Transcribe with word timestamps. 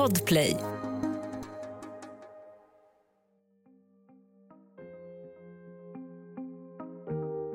Podplay. 0.00 0.56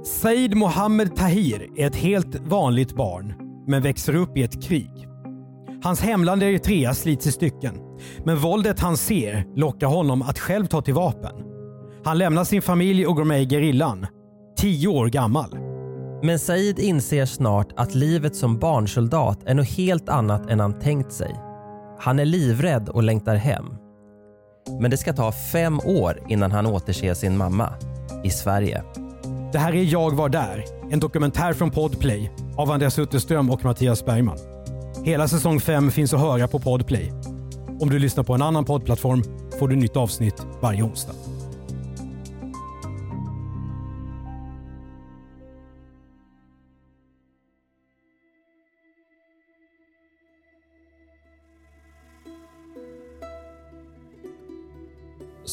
Said 0.03 0.55
Mohammed 0.55 1.15
Tahir 1.15 1.69
är 1.77 1.87
ett 1.87 1.95
helt 1.95 2.35
vanligt 2.35 2.95
barn, 2.95 3.33
men 3.67 3.81
växer 3.83 4.15
upp 4.15 4.37
i 4.37 4.43
ett 4.43 4.63
krig. 4.63 5.07
Hans 5.83 6.01
hemland 6.01 6.43
Eritrea 6.43 6.93
slits 6.93 7.27
i 7.27 7.31
stycken, 7.31 7.75
men 8.23 8.37
våldet 8.37 8.79
han 8.79 8.97
ser 8.97 9.45
lockar 9.55 9.87
honom 9.87 10.21
att 10.21 10.39
själv 10.39 10.65
ta 10.65 10.81
till 10.81 10.93
vapen. 10.93 11.35
Han 12.03 12.17
lämnar 12.17 12.43
sin 12.43 12.61
familj 12.61 13.07
och 13.07 13.15
går 13.15 13.25
med 13.25 13.41
i 13.41 13.45
gerillan, 13.45 14.07
tio 14.57 14.87
år 14.87 15.07
gammal. 15.07 15.57
Men 16.23 16.39
Said 16.39 16.79
inser 16.79 17.25
snart 17.25 17.73
att 17.75 17.95
livet 17.95 18.35
som 18.35 18.59
barnsoldat 18.59 19.43
är 19.45 19.53
något 19.53 19.69
helt 19.69 20.09
annat 20.09 20.49
än 20.49 20.59
han 20.59 20.79
tänkt 20.79 21.11
sig. 21.11 21.44
Han 21.99 22.19
är 22.19 22.25
livrädd 22.25 22.89
och 22.89 23.03
längtar 23.03 23.35
hem. 23.35 23.65
Men 24.79 24.91
det 24.91 24.97
ska 24.97 25.13
ta 25.13 25.31
fem 25.31 25.79
år 25.79 26.23
innan 26.27 26.51
han 26.51 26.65
återser 26.65 27.13
sin 27.13 27.37
mamma 27.37 27.73
i 28.23 28.29
Sverige. 28.29 28.83
Det 29.51 29.59
här 29.59 29.75
är 29.75 29.83
Jag 29.83 30.15
var 30.15 30.29
där, 30.29 30.65
en 30.91 30.99
dokumentär 30.99 31.53
från 31.53 31.71
Podplay 31.71 32.31
av 32.57 32.71
Andreas 32.71 32.99
Utterström 32.99 33.49
och 33.49 33.65
Mattias 33.65 34.05
Bergman. 34.05 34.37
Hela 35.03 35.27
säsong 35.27 35.59
5 35.59 35.91
finns 35.91 36.13
att 36.13 36.19
höra 36.19 36.47
på 36.47 36.59
Podplay. 36.59 37.13
Om 37.79 37.89
du 37.89 37.99
lyssnar 37.99 38.23
på 38.23 38.33
en 38.33 38.41
annan 38.41 38.65
poddplattform 38.65 39.23
får 39.59 39.67
du 39.67 39.75
nytt 39.75 39.97
avsnitt 39.97 40.45
varje 40.61 40.83
onsdag. 40.83 41.13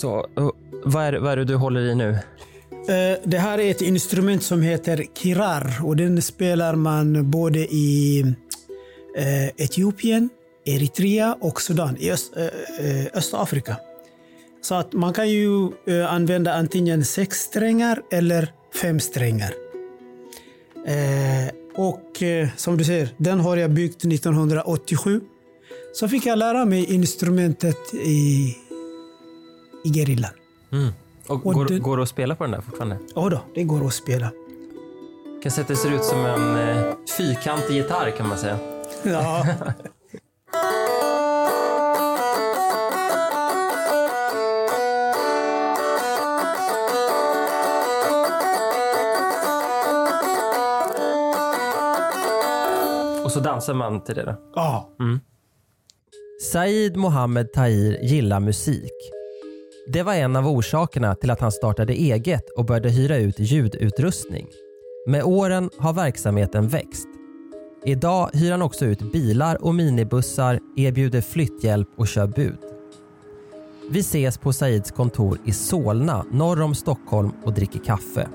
Så, 0.03 0.27
eh, 0.37 0.51
vad, 0.85 1.05
är, 1.05 1.13
vad 1.13 1.33
är 1.33 1.37
det 1.37 1.45
du 1.45 1.57
håller 1.57 1.81
i 1.81 1.95
nu? 1.95 2.11
Eh, 2.89 3.19
det 3.25 3.39
här 3.39 3.59
är 3.59 3.71
ett 3.71 3.83
instrument 3.83 4.43
som 4.43 4.63
heter 4.63 5.05
kirar 5.15 5.79
och 5.85 5.97
den 5.97 6.23
spelar 6.23 6.75
man 6.75 7.31
både 7.31 7.59
i 7.59 8.21
eh, 9.17 9.47
Etiopien, 9.47 10.29
Eritrea 10.65 11.37
och 11.41 11.63
Sudan 11.63 11.97
i 11.99 12.11
Öst, 12.11 12.33
Östafrika. 13.15 13.77
Så 14.63 14.75
att 14.75 14.93
man 14.93 15.13
kan 15.13 15.31
ju 15.31 15.71
använda 16.09 16.55
antingen 16.55 17.05
sex 17.05 17.39
strängar 17.39 18.03
eller 18.13 18.53
fem 18.83 19.01
strängar. 19.01 19.55
Och 21.75 22.23
som 22.57 22.77
du 22.77 22.85
ser, 22.85 23.09
den 23.17 23.41
har 23.41 23.57
jag 23.57 23.71
byggt 23.71 24.05
1987. 24.05 25.21
Så 25.95 26.09
fick 26.09 26.27
jag 26.27 26.39
lära 26.39 26.65
mig 26.65 26.95
instrumentet 26.95 27.95
i, 27.95 28.57
i 29.85 29.89
gerillan. 29.93 30.31
Och, 31.27 31.47
Och 31.47 31.55
går, 31.55 31.65
den- 31.65 31.83
går 31.83 31.97
det 31.97 32.03
att 32.03 32.09
spela 32.09 32.35
på 32.37 32.45
den 32.45 32.51
där 32.51 32.61
fortfarande? 32.61 32.99
Ja 33.15 33.29
då, 33.29 33.41
det 33.55 33.63
går 33.65 33.87
att 33.87 33.95
spela. 33.95 34.31
kan 35.43 35.69
det 35.69 35.77
ser 35.77 35.91
ut 35.95 36.05
som 36.05 36.19
en 36.27 36.57
eh, 36.69 36.93
fyrkantig 37.19 37.75
gitarr 37.75 38.11
kan 38.11 38.29
man 38.29 38.39
säga. 38.39 38.59
Ja. 39.05 39.47
Och 53.25 53.33
så 53.33 53.41
dansar 53.41 53.75
man 53.75 54.05
till 54.05 54.15
det 54.15 54.25
då. 54.25 54.35
ja. 54.55 54.89
Said 56.53 56.97
Mohammed 56.97 57.53
Tahir 57.53 57.99
gillar 58.03 58.41
musik. 58.41 58.93
Det 59.87 60.03
var 60.03 60.15
en 60.15 60.37
av 60.37 60.49
orsakerna 60.49 61.15
till 61.15 61.31
att 61.31 61.41
han 61.41 61.53
startade 61.53 61.93
eget 61.93 62.51
och 62.51 62.65
började 62.65 62.91
hyra 62.91 63.17
ut 63.17 63.39
ljudutrustning. 63.39 64.47
Med 65.07 65.25
åren 65.25 65.71
har 65.79 65.93
verksamheten 65.93 66.69
växt. 66.69 67.09
Idag 67.85 68.31
hyr 68.33 68.51
han 68.51 68.63
också 68.63 68.85
ut 68.85 69.13
bilar 69.13 69.65
och 69.65 69.75
minibussar, 69.75 70.61
erbjuder 70.77 71.21
flytthjälp 71.21 71.89
och 71.97 72.09
kör 72.09 72.27
bud. 72.27 72.59
Vi 73.91 74.01
ses 74.01 74.39
på 74.39 74.53
Saids 74.53 74.91
kontor 74.91 75.39
i 75.45 75.53
Solna 75.53 76.25
norr 76.31 76.63
om 76.63 76.75
Stockholm 76.75 77.33
och 77.45 77.53
dricker 77.53 77.81
kaffe. 77.81 78.29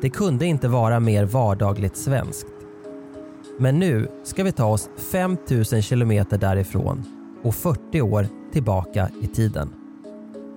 Det 0.00 0.10
kunde 0.10 0.46
inte 0.46 0.68
vara 0.68 1.00
mer 1.00 1.24
vardagligt 1.24 1.96
svenskt. 1.96 2.46
Men 3.58 3.78
nu 3.78 4.08
ska 4.24 4.44
vi 4.44 4.52
ta 4.52 4.64
oss 4.64 4.88
5000 4.96 5.82
kilometer 5.82 6.38
därifrån 6.38 7.04
och 7.42 7.54
40 7.54 8.00
år 8.00 8.26
tillbaka 8.52 9.10
i 9.22 9.26
tiden. 9.26 9.83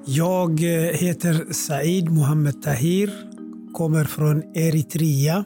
Jag 0.09 0.63
eh, 0.63 0.93
heter 0.93 1.53
Said 1.53 2.09
Mohammed 2.09 2.61
Tahir, 2.61 3.13
kommer 3.73 4.03
från 4.03 4.57
Eritrea. 4.57 5.45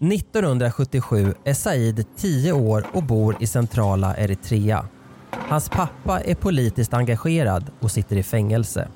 1977 0.00 1.34
är 1.44 1.54
Said 1.54 2.06
10 2.16 2.52
år 2.52 2.86
och 2.92 3.02
bor 3.02 3.36
i 3.40 3.46
centrala 3.46 4.16
Eritrea. 4.16 4.86
Hans 5.30 5.68
pappa 5.68 6.20
är 6.20 6.34
politiskt 6.34 6.94
engagerad 6.94 7.64
och 7.80 7.90
sitter 7.90 8.16
i 8.16 8.22
fängelse. 8.22 8.88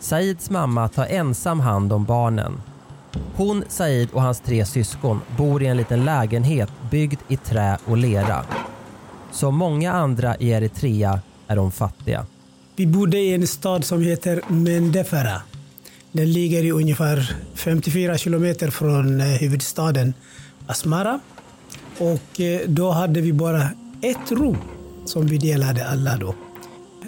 Saids 0.00 0.50
mamma 0.50 0.88
tar 0.88 1.06
ensam 1.06 1.60
hand 1.60 1.92
om 1.92 2.04
barnen. 2.04 2.60
Hon, 3.34 3.64
Said 3.68 4.08
och 4.12 4.22
hans 4.22 4.40
tre 4.40 4.64
syskon 4.64 5.20
bor 5.36 5.62
i 5.62 5.66
en 5.66 5.76
liten 5.76 6.04
lägenhet 6.04 6.70
byggd 6.90 7.20
i 7.28 7.36
trä 7.36 7.78
och 7.84 7.96
lera. 7.96 8.44
Som 9.32 9.56
många 9.56 9.92
andra 9.92 10.36
i 10.36 10.50
Eritrea 10.50 11.20
är 11.46 11.56
de 11.56 11.72
fattiga. 11.72 12.26
Vi 12.76 12.86
bodde 12.86 13.18
i 13.18 13.34
en 13.34 13.46
stad 13.46 13.84
som 13.84 14.02
heter 14.02 14.40
Mendefara. 14.48 15.42
Den 16.12 16.32
ligger 16.32 16.64
i 16.64 16.70
ungefär 16.70 17.36
54 17.54 18.18
kilometer 18.18 18.70
från 18.70 19.20
eh, 19.20 19.26
huvudstaden 19.26 20.14
Asmara. 20.66 21.20
Och 21.98 22.40
eh, 22.40 22.60
då 22.68 22.90
hade 22.90 23.20
vi 23.20 23.32
bara 23.32 23.62
ett 24.02 24.30
rum 24.30 24.56
som 25.04 25.26
vi 25.26 25.38
delade 25.38 25.88
alla 25.88 26.16
då. 26.16 26.34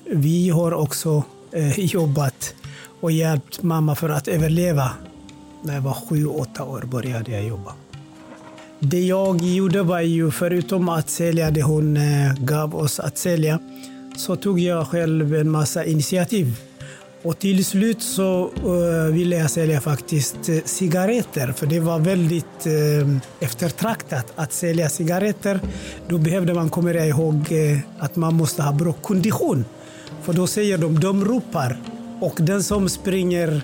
Vi 0.07 0.51
har 0.51 0.73
också 0.73 1.23
eh, 1.53 1.79
jobbat 1.81 2.55
och 3.01 3.13
hjälpt 3.13 3.63
mamma 3.63 3.95
för 3.95 4.09
att 4.09 4.29
överleva. 4.29 4.91
När 5.63 5.75
jag 5.75 5.81
var 5.83 5.95
sju, 5.95 6.27
åtta 6.27 6.65
år 6.65 6.83
började 6.83 7.33
jag 7.33 7.45
jobba. 7.45 7.75
Det 8.83 9.01
jag 9.01 9.43
gjorde 9.43 9.83
var 9.83 10.01
ju, 10.01 10.31
förutom 10.31 10.89
att 10.89 11.11
sälja 11.11 11.51
det 11.51 11.63
hon 11.63 11.97
eh, 11.97 12.35
gav 12.39 12.77
oss 12.77 13.01
att 13.01 13.19
sälja, 13.19 13.59
så 14.17 14.37
tog 14.37 14.61
jag 14.61 14.87
själv 14.87 15.35
en 15.35 15.51
massa 15.51 15.85
initiativ. 15.85 16.57
Och 17.23 17.39
till 17.39 17.65
slut 17.65 18.03
så 18.03 18.51
uh, 18.67 19.13
ville 19.13 19.37
jag 19.37 19.51
sälja 19.51 19.81
faktiskt 19.81 20.49
eh, 20.49 20.57
cigaretter, 20.65 21.53
för 21.53 21.67
det 21.67 21.81
var 21.81 21.99
väldigt 21.99 22.67
uh, 22.67 23.17
eftertraktat 23.41 24.33
att 24.37 24.53
sälja 24.53 24.89
cigaretter. 24.89 25.61
Då 26.09 26.19
behövde 26.19 26.55
man 26.55 26.71
komma 26.71 26.93
ihåg 26.93 27.53
uh, 27.53 27.79
att 27.99 28.17
man 28.17 28.35
måste 28.35 28.63
ha 28.63 28.73
bra 28.73 28.93
kondition. 28.93 29.65
För 30.23 30.33
då 30.33 30.47
säger 30.47 30.79
de, 30.79 31.01
de 31.01 31.25
ropar. 31.25 31.77
Och 32.21 32.37
den 32.41 32.63
som 32.63 32.89
springer 32.89 33.63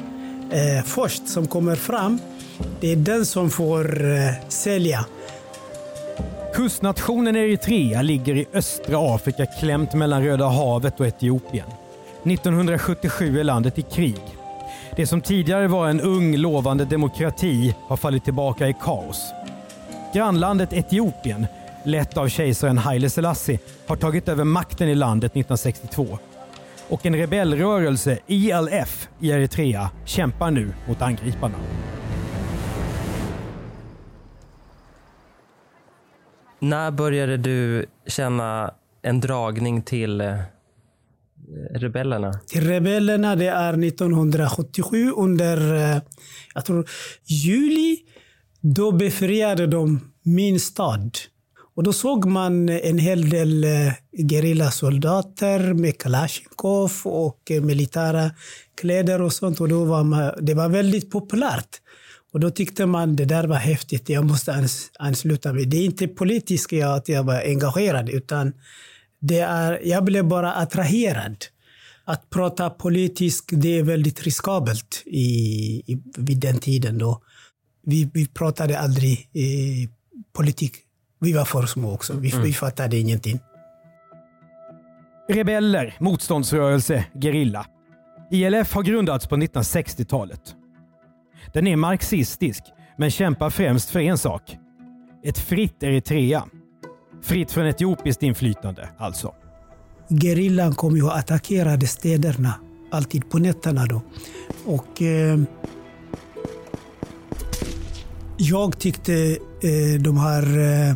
först, 0.85 1.29
som 1.29 1.47
kommer 1.47 1.77
fram, 1.77 2.19
det 2.81 2.93
är 2.93 2.97
den 2.97 3.27
som 3.27 3.51
får 3.51 4.13
eh, 4.13 4.49
sälja. 4.49 5.07
Kustnationen 6.55 7.37
Eritrea 7.37 8.03
ligger 8.03 8.37
i 8.37 8.47
östra 8.55 9.15
Afrika 9.15 9.47
klämt 9.47 9.95
mellan 9.95 10.25
Röda 10.25 10.49
havet 10.49 11.01
och 11.01 11.07
Etiopien. 11.07 11.67
1977 12.25 13.41
är 13.41 13.45
landet 13.45 13.79
i 13.79 13.83
krig. 13.83 14.21
Det 14.97 15.07
som 15.07 15.21
tidigare 15.21 15.69
var 15.69 15.89
en 15.89 16.01
ung 16.01 16.37
lovande 16.37 16.85
demokrati 16.85 17.75
har 17.89 17.97
fallit 17.97 18.25
tillbaka 18.25 18.69
i 18.69 18.75
kaos. 18.83 19.33
Grannlandet 20.15 20.73
Etiopien, 20.73 21.47
lett 21.85 22.17
av 22.17 22.29
kejsaren 22.29 22.79
Haile 22.79 23.11
Selassie, 23.11 23.59
har 23.87 23.97
tagit 23.97 24.29
över 24.29 24.45
makten 24.45 24.89
i 24.89 24.95
landet 24.95 25.33
1962. 25.33 26.19
Och 26.89 27.07
en 27.07 27.17
rebellrörelse, 27.17 28.19
ILF, 28.27 29.09
i 29.21 29.31
Eritrea 29.31 29.91
kämpar 30.05 30.51
nu 30.51 30.73
mot 30.89 31.03
angriparna. 31.03 31.59
När 36.59 36.91
började 36.91 37.37
du 37.37 37.87
känna 38.07 38.75
en 39.03 39.21
dragning 39.21 39.83
till 39.83 40.21
eh, 40.21 40.39
rebellerna? 41.75 42.33
till 42.47 42.67
rebellerna. 42.67 43.37
Det 43.37 43.47
är 43.49 43.85
1977 43.85 45.13
under, 45.17 45.75
eh, 45.75 46.03
jag 46.55 46.65
tror, 46.65 46.89
juli. 47.25 47.99
Då 48.61 48.93
befriade 48.93 49.67
de 49.67 50.13
min 50.23 50.61
stad. 50.61 51.19
Och 51.75 51.83
då 51.83 51.93
såg 51.93 52.27
man 52.27 52.69
en 52.69 52.99
hel 52.99 53.31
del 53.31 53.65
eh, 53.65 53.93
gerillasoldater 54.29 55.75
med 55.75 55.99
kalasjnikov 55.99 56.93
och 57.05 57.53
militära 57.63 58.31
kläder 58.81 59.23
och 59.23 59.33
sånt. 59.33 59.61
Och 59.61 59.69
då 59.69 59.85
var 59.85 60.05
man, 60.05 60.33
det 60.41 60.55
var 60.55 60.69
väldigt 60.69 61.11
populärt. 61.11 61.81
Och 62.37 62.41
då 62.41 62.51
tyckte 62.51 62.87
man 62.87 63.17
det 63.17 63.25
där 63.25 63.47
var 63.47 63.57
häftigt, 63.57 64.09
jag 64.09 64.25
måste 64.25 64.53
ans 64.53 64.91
ansluta 64.99 65.53
mig. 65.53 65.67
Det 65.67 65.77
är 65.77 65.85
inte 65.85 66.09
politiskt 66.09 66.73
att 66.73 67.09
jag 67.09 67.25
var 67.25 67.41
engagerad, 67.41 68.09
utan 68.09 68.53
det 69.21 69.39
är, 69.39 69.81
jag 69.85 70.05
blev 70.05 70.25
bara 70.25 70.53
attraherad. 70.53 71.37
Att 72.05 72.31
prata 72.31 72.71
politiskt, 72.71 73.49
det 73.53 73.79
är 73.79 73.83
väldigt 73.83 74.23
riskabelt 74.23 75.03
i, 75.07 75.27
i, 75.87 76.03
vid 76.17 76.39
den 76.39 76.59
tiden. 76.59 76.99
då. 76.99 77.23
Vi, 77.87 78.11
vi 78.15 78.27
pratade 78.27 78.79
aldrig 78.79 79.29
eh, 79.33 79.91
politik. 80.33 80.75
Vi 81.21 81.33
var 81.33 81.45
för 81.45 81.67
små 81.67 81.95
också. 81.95 82.13
Vi, 82.13 82.31
mm. 82.31 82.45
vi 82.45 82.53
fattade 82.53 82.97
ingenting. 82.97 83.41
Rebeller, 85.29 85.97
motståndsrörelse, 86.01 87.05
gerilla. 87.15 87.67
ILF 88.31 88.73
har 88.73 88.83
grundats 88.83 89.27
på 89.27 89.37
1960-talet. 89.37 90.57
Den 91.53 91.67
är 91.67 91.77
marxistisk, 91.77 92.63
men 92.99 93.11
kämpar 93.11 93.51
främst 93.51 93.91
för 93.91 94.01
en 94.01 94.19
sak. 94.19 94.57
Ett 95.25 95.39
fritt 95.39 95.83
Eritrea. 95.83 96.45
Fritt 97.23 97.53
från 97.53 97.67
etiopiskt 97.67 98.23
inflytande, 98.23 98.89
alltså. 98.99 99.35
Gerillan 100.09 100.75
kom 100.75 100.97
ju 100.97 101.03
och 101.03 101.17
attackerade 101.17 101.87
städerna, 101.87 102.55
alltid 102.91 103.31
på 103.31 103.39
nätterna. 103.39 103.87
Då. 103.87 104.03
Och, 104.65 105.03
eh, 105.03 105.39
jag 108.37 108.79
tyckte 108.79 109.15
eh, 109.63 110.01
de 110.01 110.19
här 110.19 110.59
eh, 110.59 110.95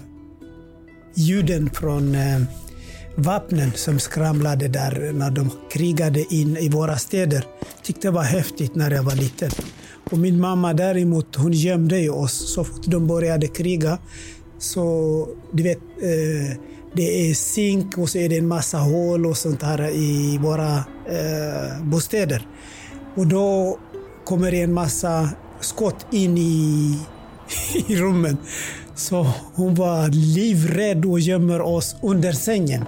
ljuden 1.15 1.71
från 1.71 2.15
eh, 2.15 2.41
vapnen 3.17 3.73
som 3.73 3.99
skramlade 3.99 4.69
där 4.69 5.13
när 5.13 5.31
de 5.31 5.51
krigade 5.73 6.35
in 6.35 6.57
i 6.57 6.69
våra 6.69 6.97
städer 6.97 7.45
tyckte 7.83 8.09
det 8.09 8.13
var 8.13 8.23
häftigt 8.23 8.75
när 8.75 8.91
jag 8.91 9.03
var 9.03 9.15
liten. 9.15 9.51
Och 10.11 10.19
min 10.19 10.41
mamma 10.41 10.73
däremot, 10.73 11.37
hon 11.37 11.53
gömde 11.53 11.99
ju 11.99 12.11
oss 12.11 12.55
så 12.55 12.65
fort 12.65 12.87
de 12.87 13.07
började 13.07 13.47
kriga. 13.47 13.99
Så 14.59 15.29
du 15.53 15.63
vet, 15.63 15.79
eh, 15.79 16.59
det 16.93 17.31
är 17.31 17.35
zink 17.35 17.99
och 17.99 18.09
så 18.09 18.19
är 18.19 18.29
det 18.29 18.39
en 18.39 18.49
massa 18.49 18.79
hål 18.79 19.27
och 19.27 19.37
sånt 19.37 19.63
här 19.63 19.91
i 19.91 20.39
våra 20.43 20.77
eh, 21.07 21.85
bostäder. 21.85 22.47
Och 23.15 23.27
då 23.27 23.79
kommer 24.25 24.51
det 24.51 24.61
en 24.61 24.73
massa 24.73 25.29
skott 25.61 26.07
in 26.11 26.39
i, 26.39 26.99
i 27.89 27.97
rummen. 27.97 28.37
Så 28.95 29.27
hon 29.55 29.75
var 29.75 30.09
livrädd 30.09 31.05
och 31.05 31.21
gömmer 31.21 31.61
oss 31.61 31.97
under 32.03 32.33
sängen. 32.33 32.85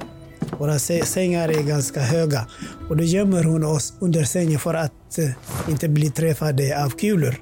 Våra 0.58 0.78
sängar 0.78 1.48
är 1.48 1.62
ganska 1.62 2.00
höga. 2.00 2.46
Och 2.88 2.96
då 2.96 3.04
gömmer 3.04 3.44
hon 3.44 3.64
oss 3.64 3.92
under 4.00 4.24
sängen 4.24 4.58
för 4.58 4.74
att 4.74 5.18
eh, 5.18 5.30
inte 5.68 5.88
bli 5.88 6.10
träffade 6.10 6.84
av 6.84 6.90
kulor. 6.90 7.34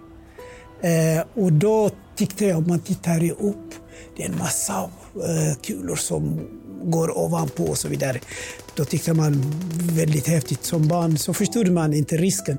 Eh, 0.80 1.44
och 1.44 1.52
då 1.52 1.90
tyckte 2.16 2.44
jag, 2.44 2.58
om 2.58 2.64
man 2.68 2.80
tittar 2.80 3.30
upp, 3.30 3.74
det 4.16 4.22
är 4.22 4.28
en 4.28 4.38
massa 4.38 4.90
eh, 5.14 5.56
kulor 5.62 5.96
som 5.96 6.40
går 6.84 7.18
ovanpå 7.18 7.64
och 7.64 7.78
så 7.78 7.88
vidare. 7.88 8.20
Då 8.74 8.84
tyckte 8.84 9.14
man 9.14 9.54
väldigt 9.92 10.26
häftigt. 10.26 10.64
Som 10.64 10.88
barn 10.88 11.18
så 11.18 11.34
förstod 11.34 11.68
man 11.68 11.94
inte 11.94 12.16
risken. 12.16 12.58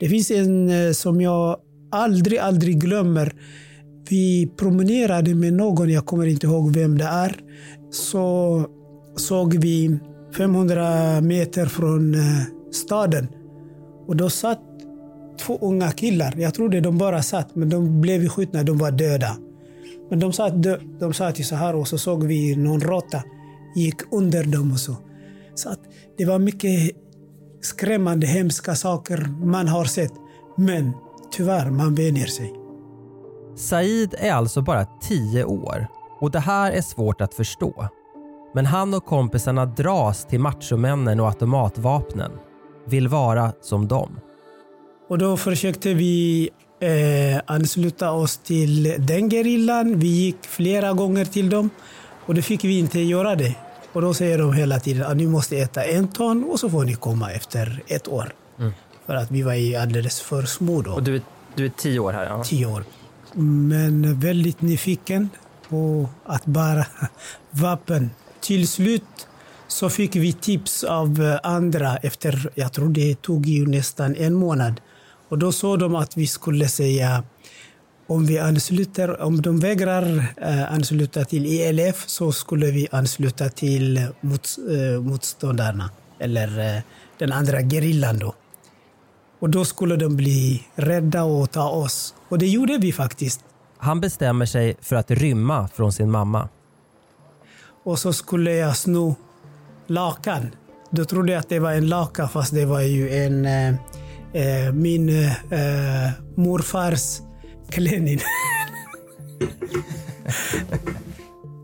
Det 0.00 0.08
finns 0.08 0.30
en 0.30 0.70
eh, 0.70 0.92
som 0.92 1.20
jag 1.20 1.56
aldrig, 1.90 2.38
aldrig 2.38 2.80
glömmer. 2.80 3.32
Vi 4.08 4.52
promenerade 4.56 5.34
med 5.34 5.52
någon, 5.52 5.90
jag 5.90 6.06
kommer 6.06 6.26
inte 6.26 6.46
ihåg 6.46 6.76
vem 6.76 6.98
det 6.98 7.04
är. 7.04 7.36
Så 7.90 8.66
såg 9.16 9.54
vi 9.54 9.98
500 10.36 11.20
meter 11.20 11.66
från 11.66 12.14
eh, 12.14 12.42
staden. 12.72 13.28
Och 14.06 14.16
då 14.16 14.30
satt 14.30 14.60
två 15.40 15.58
unga 15.60 15.90
killar. 15.90 16.34
Jag 16.38 16.54
trodde 16.54 16.80
de 16.80 16.98
bara 16.98 17.22
satt, 17.22 17.56
men 17.56 17.68
de 17.68 18.00
blev 18.00 18.28
skjutna. 18.28 18.62
De 18.62 18.78
var 18.78 18.90
döda. 18.90 19.36
Men 20.10 20.20
de 20.20 20.32
satt, 20.32 20.52
de 21.00 21.14
satt 21.14 21.44
så 21.44 21.54
här 21.54 21.74
och 21.74 21.88
så 21.88 21.98
såg 21.98 22.24
vi 22.26 22.56
någon 22.56 22.80
råtta 22.80 23.22
gick 23.76 24.00
under 24.12 24.44
dem 24.44 24.72
och 24.72 24.80
så. 24.80 24.96
Så 25.54 25.68
att 25.68 25.80
det 26.18 26.24
var 26.24 26.38
mycket 26.38 26.96
skrämmande, 27.60 28.26
hemska 28.26 28.74
saker 28.74 29.26
man 29.42 29.68
har 29.68 29.84
sett. 29.84 30.12
Men 30.56 30.92
tyvärr, 31.32 31.70
man 31.70 31.94
vänjer 31.94 32.26
sig. 32.26 32.54
Said 33.56 34.14
är 34.18 34.32
alltså 34.32 34.62
bara 34.62 34.84
10 34.84 35.44
år 35.44 35.86
och 36.20 36.30
det 36.30 36.38
här 36.38 36.72
är 36.72 36.82
svårt 36.82 37.20
att 37.20 37.34
förstå. 37.34 37.88
Men 38.54 38.66
han 38.66 38.94
och 38.94 39.06
kompisarna 39.06 39.66
dras 39.66 40.26
till 40.26 40.40
machomännen 40.40 41.20
och 41.20 41.26
automatvapnen. 41.26 42.30
Vill 42.86 43.08
vara 43.08 43.52
som 43.62 43.88
dem. 43.88 44.20
Och 45.08 45.18
då 45.18 45.36
försökte 45.36 45.94
vi 45.94 46.50
eh, 46.80 47.42
ansluta 47.46 48.12
oss 48.12 48.36
till 48.36 48.94
den 48.98 49.30
gerillan. 49.30 49.98
Vi 49.98 50.06
gick 50.06 50.46
flera 50.46 50.92
gånger 50.92 51.24
till 51.24 51.50
dem 51.50 51.70
och 52.26 52.34
då 52.34 52.42
fick 52.42 52.64
vi 52.64 52.78
inte 52.78 53.00
göra 53.00 53.36
det. 53.36 53.56
Och 53.92 54.02
då 54.02 54.14
säger 54.14 54.38
de 54.38 54.52
hela 54.52 54.80
tiden 54.80 55.06
att 55.06 55.16
ni 55.16 55.26
måste 55.26 55.56
äta 55.58 55.84
en 55.84 56.08
ton 56.08 56.44
och 56.44 56.60
så 56.60 56.70
får 56.70 56.84
ni 56.84 56.94
komma 56.94 57.30
efter 57.32 57.82
ett 57.86 58.08
år. 58.08 58.32
Mm. 58.58 58.72
För 59.06 59.14
att 59.14 59.30
vi 59.30 59.42
var 59.42 59.80
alldeles 59.82 60.20
för 60.20 60.42
små 60.42 60.82
då. 60.82 60.92
Och 60.92 61.02
du 61.02 61.16
är, 61.16 61.22
du 61.54 61.64
är 61.64 61.70
tio 61.76 62.00
år 62.00 62.12
här? 62.12 62.24
Ja. 62.24 62.44
Tio 62.44 62.66
år. 62.66 62.84
Men 63.32 64.20
väldigt 64.20 64.60
nyfiken 64.60 65.28
på 65.68 66.08
att 66.24 66.46
bära 66.46 66.86
vapen. 67.50 68.10
Till 68.40 68.68
slut 68.68 69.26
så 69.68 69.90
fick 69.90 70.16
vi 70.16 70.32
tips 70.32 70.84
av 70.84 71.38
andra 71.42 71.96
efter, 71.96 72.50
jag 72.54 72.72
tror 72.72 72.88
det 72.88 73.22
tog 73.22 73.46
ju 73.46 73.66
nästan 73.66 74.14
en 74.16 74.34
månad. 74.34 74.80
Och 75.28 75.38
då 75.38 75.52
sa 75.52 75.76
de 75.76 75.94
att 75.94 76.16
vi 76.16 76.26
skulle 76.26 76.68
säga 76.68 77.24
om 78.10 78.26
vi 78.26 78.38
ansluter, 78.38 79.20
om 79.20 79.42
de 79.42 79.60
vägrar 79.60 80.34
eh, 80.36 80.72
ansluta 80.72 81.24
till 81.24 81.60
ELF 81.60 82.04
så 82.08 82.32
skulle 82.32 82.70
vi 82.70 82.88
ansluta 82.90 83.48
till 83.48 84.06
mot, 84.20 84.48
eh, 84.70 85.00
motståndarna 85.00 85.90
eller 86.18 86.76
eh, 86.76 86.82
den 87.18 87.32
andra 87.32 87.60
gerillan 87.60 88.18
då. 88.18 88.34
Och 89.40 89.50
då 89.50 89.64
skulle 89.64 89.96
de 89.96 90.16
bli 90.16 90.62
rädda 90.74 91.22
och 91.22 91.50
ta 91.50 91.68
oss. 91.68 92.14
Och 92.28 92.38
det 92.38 92.46
gjorde 92.46 92.78
vi 92.78 92.92
faktiskt. 92.92 93.40
Han 93.78 94.00
bestämmer 94.00 94.46
sig 94.46 94.76
för 94.80 94.96
att 94.96 95.10
rymma 95.10 95.68
från 95.68 95.92
sin 95.92 96.10
mamma. 96.10 96.48
Och 97.84 97.98
så 97.98 98.12
skulle 98.12 98.52
jag 98.54 98.76
sno 98.76 99.14
lakan. 99.86 100.50
Då 100.90 101.04
trodde 101.04 101.32
jag 101.32 101.40
att 101.40 101.48
det 101.48 101.58
var 101.58 101.72
en 101.72 101.88
laka 101.88 102.28
fast 102.28 102.54
det 102.54 102.64
var 102.64 102.80
ju 102.80 103.10
en 103.10 103.46
eh, 103.46 103.68
eh 104.32 104.72
min 104.72 105.08
eh, 105.08 106.10
morfars 106.36 107.20
klänning. 107.70 108.20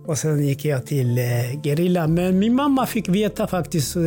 Och 0.06 0.18
sen 0.18 0.46
gick 0.46 0.64
jag 0.64 0.86
till 0.86 1.18
eh, 1.18 1.60
Gerilla. 1.62 2.06
Men 2.06 2.38
min 2.38 2.54
mamma 2.54 2.86
fick 2.86 3.08
veta 3.08 3.46
faktiskt, 3.46 3.96
eh, 3.96 4.02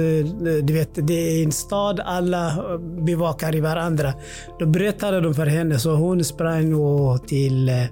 du 0.64 0.74
vet, 0.74 1.08
det 1.08 1.14
är 1.14 1.44
en 1.44 1.52
stad, 1.52 2.00
alla 2.00 2.78
bevakar 3.06 3.56
i 3.56 3.60
varandra. 3.60 4.14
Då 4.60 4.66
berättade 4.66 5.22
de 5.22 5.34
för 5.34 5.46
henne, 5.46 5.80
så 5.80 5.96
hon 5.96 6.24
sprang 6.24 6.74
och 6.74 7.28
till... 7.28 7.70
Eh, 7.70 7.84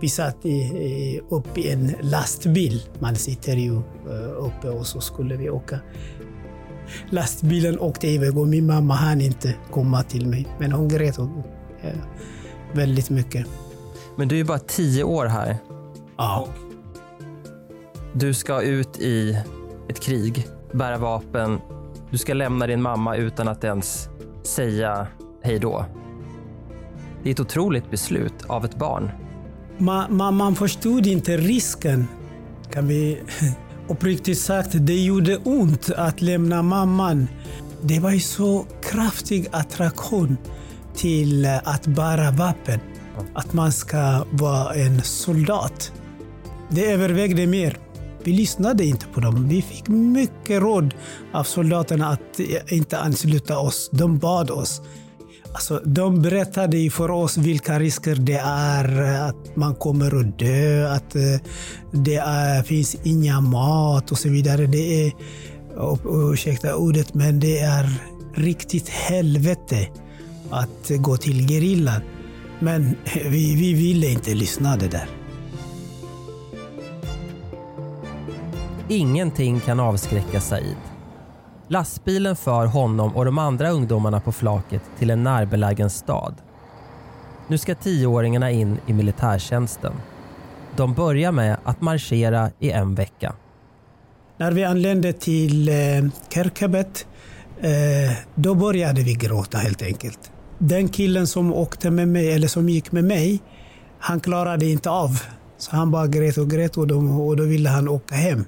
vi 0.00 0.08
satt 0.08 0.46
i, 0.46 0.60
eh, 0.60 1.34
upp 1.34 1.58
i 1.58 1.70
en 1.70 1.94
lastbil. 2.02 2.82
Man 2.98 3.16
sitter 3.16 3.56
ju 3.56 3.76
eh, 3.76 4.44
uppe 4.46 4.68
och 4.68 4.86
så 4.86 5.00
skulle 5.00 5.36
vi 5.36 5.50
åka. 5.50 5.80
Lastbilen 7.10 7.78
åkte 7.78 8.08
iväg 8.08 8.38
och 8.38 8.48
min 8.48 8.66
mamma 8.66 8.94
hann 8.94 9.20
inte 9.20 9.54
komma 9.70 10.02
till 10.02 10.26
mig. 10.26 10.46
Men 10.58 10.72
hon 10.72 10.88
grät 10.88 11.18
och, 11.18 11.28
ja, 11.82 11.90
väldigt 12.76 13.10
mycket. 13.10 13.46
Men 14.16 14.28
du 14.28 14.34
är 14.34 14.38
ju 14.38 14.44
bara 14.44 14.58
tio 14.58 15.04
år 15.04 15.26
här. 15.26 15.56
Ja. 16.16 16.48
Du 18.12 18.34
ska 18.34 18.62
ut 18.62 18.98
i 18.98 19.38
ett 19.88 20.00
krig, 20.00 20.48
bära 20.72 20.98
vapen. 20.98 21.60
Du 22.10 22.18
ska 22.18 22.34
lämna 22.34 22.66
din 22.66 22.82
mamma 22.82 23.16
utan 23.16 23.48
att 23.48 23.64
ens 23.64 24.08
säga 24.42 25.06
hej 25.42 25.58
då. 25.58 25.84
Det 27.22 27.30
är 27.30 27.32
ett 27.32 27.40
otroligt 27.40 27.90
beslut 27.90 28.44
av 28.46 28.64
ett 28.64 28.78
barn. 28.78 29.10
Man, 29.78 30.16
man, 30.16 30.34
man 30.34 30.54
förstod 30.54 31.06
inte 31.06 31.36
risken. 31.36 32.08
Kan 32.72 32.88
vi, 32.88 33.22
Uppriktigt 33.88 34.38
sagt, 34.38 34.70
det 34.72 35.04
gjorde 35.04 35.36
ont 35.36 35.90
att 35.96 36.22
lämna 36.22 36.62
mamman. 36.62 37.28
Det 37.80 38.00
var 38.00 38.10
ju 38.10 38.20
så 38.20 38.66
kraftig 38.82 39.46
attraktion 39.50 40.36
till 40.96 41.46
att 41.64 41.86
bära 41.86 42.30
vapen. 42.30 42.80
Att 43.34 43.52
man 43.52 43.72
ska 43.72 44.24
vara 44.30 44.74
en 44.74 45.02
soldat. 45.02 45.92
Det 46.70 46.90
övervägde 46.90 47.46
mer. 47.46 47.78
Vi 48.24 48.32
lyssnade 48.32 48.84
inte 48.84 49.06
på 49.06 49.20
dem. 49.20 49.48
Vi 49.48 49.62
fick 49.62 49.88
mycket 49.88 50.62
råd 50.62 50.94
av 51.32 51.44
soldaterna 51.44 52.08
att 52.08 52.40
inte 52.68 52.98
ansluta 52.98 53.58
oss. 53.58 53.90
De 53.92 54.18
bad 54.18 54.50
oss. 54.50 54.82
Alltså, 55.52 55.82
de 55.84 56.22
berättade 56.22 56.90
för 56.90 57.10
oss 57.10 57.36
vilka 57.36 57.78
risker 57.78 58.14
det 58.14 58.42
är, 58.46 59.02
att 59.28 59.56
man 59.56 59.74
kommer 59.74 60.20
att 60.20 60.38
dö, 60.38 60.92
att 60.92 61.16
eh, 61.16 61.22
det 61.92 62.16
är, 62.16 62.62
finns 62.62 62.96
inga 63.02 63.40
mat 63.40 64.12
och 64.12 64.18
så 64.18 64.28
vidare. 64.28 64.66
Det 64.66 65.06
är, 65.06 65.12
ursäkta 66.32 66.76
ordet, 66.76 67.14
men 67.14 67.40
det 67.40 67.58
är 67.58 68.00
riktigt 68.34 68.88
helvete 68.88 69.88
att 70.50 70.90
gå 70.98 71.16
till 71.16 71.48
gerillan. 71.50 72.00
Men 72.58 72.96
vi, 73.14 73.54
vi 73.54 73.74
ville 73.74 74.06
inte 74.06 74.34
lyssna 74.34 74.76
det 74.76 74.88
där. 74.88 75.08
Ingenting 78.88 79.60
kan 79.60 79.80
avskräcka 79.80 80.40
Said. 80.40 80.76
Lastbilen 81.68 82.36
för 82.36 82.66
honom 82.66 83.16
och 83.16 83.24
de 83.24 83.38
andra 83.38 83.70
ungdomarna 83.70 84.20
på 84.20 84.32
flaket 84.32 84.82
till 84.98 85.10
en 85.10 85.22
närbelägen 85.22 85.90
stad. 85.90 86.34
Nu 87.48 87.58
ska 87.58 87.74
tioåringarna 87.74 88.50
in 88.50 88.78
i 88.86 88.92
militärtjänsten. 88.92 89.92
De 90.76 90.94
börjar 90.94 91.32
med 91.32 91.56
att 91.64 91.80
marschera 91.80 92.50
i 92.58 92.70
en 92.70 92.94
vecka. 92.94 93.34
När 94.36 94.52
vi 94.52 94.64
anlände 94.64 95.12
till 95.12 95.68
eh, 95.68 95.74
Kerkebet, 96.28 97.06
eh, 97.60 98.16
då 98.34 98.54
började 98.54 99.02
vi 99.02 99.14
gråta 99.14 99.58
helt 99.58 99.82
enkelt. 99.82 100.32
Den 100.58 100.88
killen 100.88 101.26
som 101.26 101.52
åkte 101.52 101.90
med 101.90 102.08
mig, 102.08 102.32
eller 102.32 102.48
som 102.48 102.68
gick 102.68 102.92
med 102.92 103.04
mig, 103.04 103.42
han 103.98 104.20
klarade 104.20 104.66
inte 104.66 104.90
av. 104.90 105.22
Så 105.58 105.76
han 105.76 105.90
bara 105.90 106.06
grät 106.06 106.38
och 106.38 106.50
grät 106.50 106.76
och 106.76 106.86
då, 106.86 106.98
och 106.98 107.36
då 107.36 107.44
ville 107.44 107.68
han 107.68 107.88
åka 107.88 108.14
hem. 108.14 108.44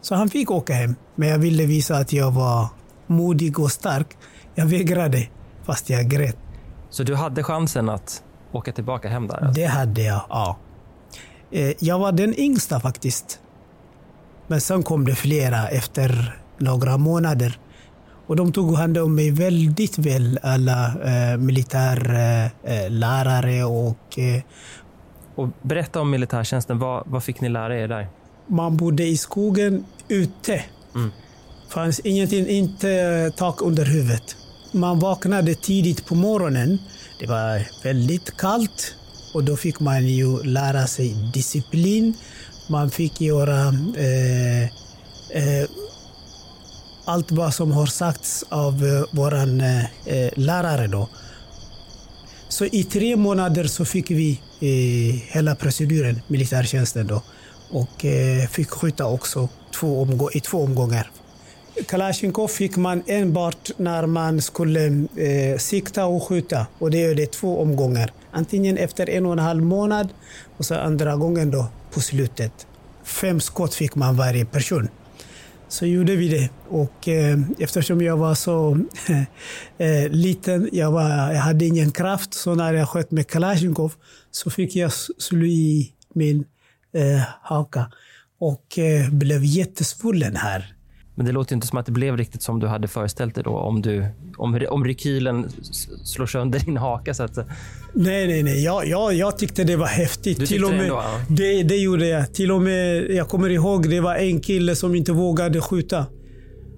Så 0.00 0.14
han 0.14 0.28
fick 0.28 0.50
åka 0.50 0.74
hem. 0.74 0.94
Men 1.14 1.28
jag 1.28 1.38
ville 1.38 1.66
visa 1.66 1.96
att 1.96 2.12
jag 2.12 2.30
var 2.30 2.66
modig 3.06 3.58
och 3.58 3.72
stark. 3.72 4.16
Jag 4.54 4.66
vägrade, 4.66 5.28
fast 5.62 5.90
jag 5.90 6.08
grät. 6.08 6.36
Så 6.90 7.02
du 7.02 7.14
hade 7.14 7.42
chansen 7.42 7.88
att 7.88 8.22
åka 8.52 8.72
tillbaka 8.72 9.08
hem 9.08 9.26
där? 9.26 9.34
Alltså? 9.34 9.60
Det 9.60 9.66
hade 9.66 10.02
jag, 10.02 10.22
ja. 10.28 10.56
Eh, 11.50 11.72
jag 11.78 11.98
var 11.98 12.12
den 12.12 12.40
yngsta 12.40 12.80
faktiskt. 12.80 13.40
Men 14.46 14.60
sen 14.60 14.82
kom 14.82 15.04
det 15.04 15.14
flera 15.14 15.68
efter 15.68 16.40
några 16.58 16.96
månader. 16.96 17.58
Och 18.26 18.36
de 18.36 18.52
tog 18.52 18.74
hand 18.74 18.98
om 18.98 19.14
mig 19.14 19.30
väldigt 19.30 19.98
väl, 19.98 20.38
alla 20.42 20.86
eh, 20.86 21.36
militärlärare 21.38 23.58
eh, 23.58 23.88
och... 23.88 24.18
Eh, 24.18 24.42
och 25.36 25.48
berätta 25.62 26.00
om 26.00 26.10
militärtjänsten. 26.10 26.78
Vad, 26.78 27.02
vad 27.06 27.24
fick 27.24 27.40
ni 27.40 27.48
lära 27.48 27.78
er 27.78 27.88
där? 27.88 28.08
Man 28.46 28.76
bodde 28.76 29.04
i 29.04 29.16
skogen 29.16 29.84
ute. 30.08 30.64
Mm. 30.94 31.10
fanns 31.68 32.00
ingenting, 32.00 32.48
inte 32.48 33.32
tak 33.36 33.62
under 33.62 33.84
huvudet. 33.84 34.36
Man 34.72 34.98
vaknade 34.98 35.54
tidigt 35.54 36.06
på 36.06 36.14
morgonen. 36.14 36.78
Det 37.20 37.26
var 37.26 37.66
väldigt 37.84 38.36
kallt 38.36 38.94
och 39.34 39.44
då 39.44 39.56
fick 39.56 39.80
man 39.80 40.06
ju 40.06 40.42
lära 40.42 40.86
sig 40.86 41.30
disciplin. 41.34 42.14
Man 42.68 42.90
fick 42.90 43.20
göra 43.20 43.68
eh, 43.96 44.62
eh, 44.62 45.68
allt 47.04 47.32
vad 47.32 47.54
som 47.54 47.72
har 47.72 47.86
sagts 47.86 48.44
av 48.48 48.84
eh, 48.84 49.04
vår 49.10 49.34
eh, 49.34 49.84
eh, 49.84 50.30
lärare. 50.36 50.86
Då. 50.86 51.08
Så 52.48 52.64
i 52.64 52.84
tre 52.84 53.16
månader 53.16 53.64
så 53.64 53.84
fick 53.84 54.10
vi 54.10 54.40
eh, 54.60 55.34
hela 55.34 55.54
proceduren, 55.54 56.20
militärtjänsten. 56.28 57.06
Då 57.06 57.22
och 57.70 58.04
eh, 58.04 58.48
fick 58.48 58.70
skjuta 58.70 59.06
också 59.06 59.48
två 59.74 60.02
omgå 60.02 60.32
i 60.32 60.40
två 60.40 60.58
omgångar. 60.58 61.10
Kalashnikov 61.88 62.48
fick 62.48 62.76
man 62.76 63.02
enbart 63.06 63.70
när 63.76 64.06
man 64.06 64.42
skulle 64.42 65.06
eh, 65.16 65.58
sikta 65.58 66.06
och 66.06 66.22
skjuta. 66.22 66.66
Och 66.78 66.90
det 66.90 67.02
är 67.02 67.14
det 67.14 67.32
två 67.32 67.60
omgångar. 67.60 68.12
Antingen 68.30 68.76
efter 68.76 69.10
en 69.10 69.26
och 69.26 69.32
en 69.32 69.38
halv 69.38 69.62
månad 69.62 70.08
och 70.56 70.64
så 70.64 70.74
andra 70.74 71.16
gången 71.16 71.50
då 71.50 71.66
på 71.90 72.00
slutet. 72.00 72.66
Fem 73.04 73.40
skott 73.40 73.74
fick 73.74 73.94
man 73.94 74.16
varje 74.16 74.44
person. 74.44 74.88
Så 75.74 75.86
gjorde 75.86 76.16
vi 76.16 76.28
det. 76.28 76.50
Och 76.68 77.08
eh, 77.08 77.38
eftersom 77.58 78.02
jag 78.02 78.16
var 78.16 78.34
så 78.34 78.78
eh, 79.78 80.08
liten, 80.10 80.68
jag, 80.72 80.92
var, 80.92 81.32
jag 81.32 81.40
hade 81.40 81.64
ingen 81.64 81.90
kraft, 81.90 82.34
så 82.34 82.54
när 82.54 82.74
jag 82.74 82.88
sköt 82.88 83.10
med 83.10 83.26
Kalashnikov 83.26 83.92
så 84.30 84.50
fick 84.50 84.76
jag 84.76 84.92
slå 85.18 85.46
i 85.46 85.92
min 86.12 86.44
eh, 86.92 87.22
haka 87.42 87.92
och 88.38 88.78
eh, 88.78 89.10
blev 89.10 89.44
jättesvullen 89.44 90.36
här. 90.36 90.74
Men 91.14 91.26
det 91.26 91.32
låter 91.32 91.54
inte 91.54 91.66
som 91.66 91.78
att 91.78 91.86
det 91.86 91.92
blev 91.92 92.16
riktigt 92.16 92.42
som 92.42 92.60
du 92.60 92.66
hade 92.66 92.88
föreställt 92.88 93.34
dig 93.34 93.44
då, 93.44 93.50
om, 93.50 93.82
du, 93.82 94.06
om, 94.36 94.60
om 94.70 94.84
rekylen 94.84 95.48
slår 96.04 96.26
sönder 96.26 96.58
din 96.58 96.76
haka. 96.76 97.14
Så 97.14 97.22
att... 97.22 97.36
Nej, 97.92 98.26
nej, 98.26 98.42
nej. 98.42 98.64
Jag, 98.64 98.86
jag, 98.86 99.14
jag 99.14 99.38
tyckte 99.38 99.64
det 99.64 99.76
var 99.76 99.86
häftigt. 99.86 100.38
Du 100.38 100.46
Till 100.46 100.64
och 100.64 100.70
med, 100.70 100.78
det, 100.78 100.84
ändå, 100.84 100.94
ja. 100.94 101.20
det, 101.28 101.62
det 101.62 101.76
gjorde 101.76 102.06
jag. 102.06 102.34
Till 102.34 102.52
och 102.52 102.62
med, 102.62 103.10
jag 103.10 103.28
kommer 103.28 103.50
ihåg, 103.50 103.90
det 103.90 104.00
var 104.00 104.14
en 104.14 104.40
kille 104.40 104.76
som 104.76 104.94
inte 104.94 105.12
vågade 105.12 105.60
skjuta. 105.60 106.06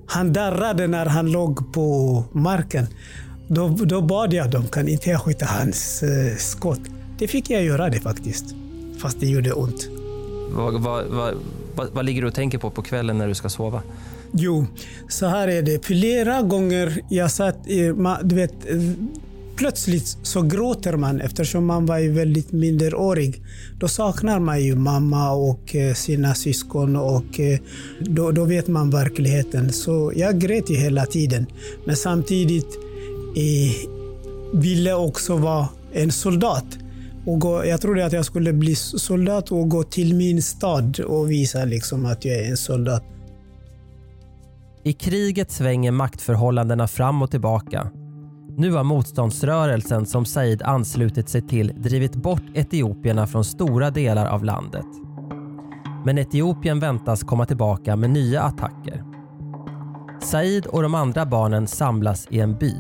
Han 0.07 0.33
darrade 0.33 0.87
när 0.87 1.07
han 1.07 1.33
låg 1.33 1.73
på 1.73 2.25
marken. 2.33 2.87
Då, 3.49 3.69
då 3.69 4.02
bad 4.02 4.33
jag 4.33 4.50
dem, 4.50 4.69
kan 4.69 4.88
inte 4.88 5.11
jag 5.11 5.21
skjuta 5.21 5.47
hans 5.47 6.02
eh, 6.02 6.37
skott? 6.37 6.81
Det 7.19 7.28
fick 7.28 7.50
jag 7.50 7.64
göra 7.64 7.90
det 7.90 8.00
faktiskt. 8.00 8.45
Fast 8.99 9.21
det 9.21 9.26
gjorde 9.26 9.52
ont. 9.52 9.88
Vad, 10.50 10.81
vad, 10.81 11.05
vad, 11.05 11.35
vad, 11.93 12.05
ligger 12.05 12.23
du 12.23 12.28
och 12.28 12.35
tänker 12.35 12.59
på 12.59 12.71
på 12.71 12.83
kvällen 12.83 13.19
när 13.19 13.28
du 13.28 13.35
ska 13.35 13.49
sova? 13.49 13.83
Jo, 14.33 14.66
så 15.09 15.26
här 15.26 15.49
är 15.49 15.62
det. 15.62 15.87
Flera 15.87 16.42
gånger 16.42 17.02
jag 17.09 17.30
satt, 17.30 17.64
du 18.23 18.35
vet, 18.35 18.54
plötsligt 19.56 20.18
så 20.23 20.42
gråter 20.42 20.97
man 20.97 21.21
eftersom 21.21 21.66
man 21.66 21.87
var 21.87 22.14
väldigt 22.14 22.52
minderårig. 22.52 23.42
Då 23.78 23.88
saknar 23.88 24.40
man 24.40 24.64
ju 24.64 24.75
mamma 24.75 25.30
och 25.30 25.75
eh, 25.75 25.95
sina 25.95 26.35
syskon 26.35 26.97
och 26.97 27.40
eh, 27.40 27.59
då, 28.00 28.30
då 28.30 28.45
vet 28.45 28.68
man 28.68 28.90
verkligheten. 28.90 29.73
Så 29.73 30.12
jag 30.16 30.38
grät 30.38 30.71
ju 30.71 30.75
hela 30.75 31.06
tiden. 31.06 31.47
Men 31.85 31.97
samtidigt 31.97 32.78
eh, 33.37 33.88
ville 34.61 34.95
också 34.95 35.37
vara 35.37 35.68
en 35.92 36.12
soldat. 36.12 36.66
Och 37.26 37.40
gå, 37.40 37.64
jag 37.66 37.80
trodde 37.80 38.06
att 38.06 38.12
jag 38.12 38.25
skulle 38.25 38.52
bli 38.52 38.75
soldat 38.76 39.52
och 39.52 39.68
gå 39.68 39.83
till 39.83 40.14
min 40.14 40.42
stad 40.42 41.00
och 41.00 41.30
visa 41.30 41.64
liksom 41.64 42.06
att 42.06 42.25
jag 42.25 42.37
är 42.37 42.50
en 42.50 42.56
soldat. 42.56 43.04
I 44.87 44.93
kriget 44.93 45.50
svänger 45.50 45.93
maktförhållandena 45.93 46.88
fram 46.88 47.23
och 47.23 47.31
tillbaka. 47.31 47.90
Nu 48.57 48.73
har 48.73 48.85
motståndsrörelsen 48.85 50.07
som 50.07 50.25
Said 50.25 50.62
anslutit 50.62 51.28
sig 51.28 51.49
till 51.49 51.73
drivit 51.76 52.16
bort 52.16 52.43
etiopierna 52.55 53.26
från 53.26 53.45
stora 53.45 53.90
delar 53.90 54.26
av 54.26 54.45
landet. 54.45 54.87
Men 56.05 56.19
Etiopien 56.19 56.81
väntas 56.81 57.23
komma 57.23 57.47
tillbaka 57.47 57.97
med 57.97 58.11
nya 58.11 58.43
attacker. 58.43 59.05
Said 60.23 60.66
och 60.66 60.83
de 60.83 60.95
andra 60.95 61.26
barnen 61.26 61.66
samlas 61.66 62.26
i 62.31 62.40
en 62.40 62.59
by 62.59 62.75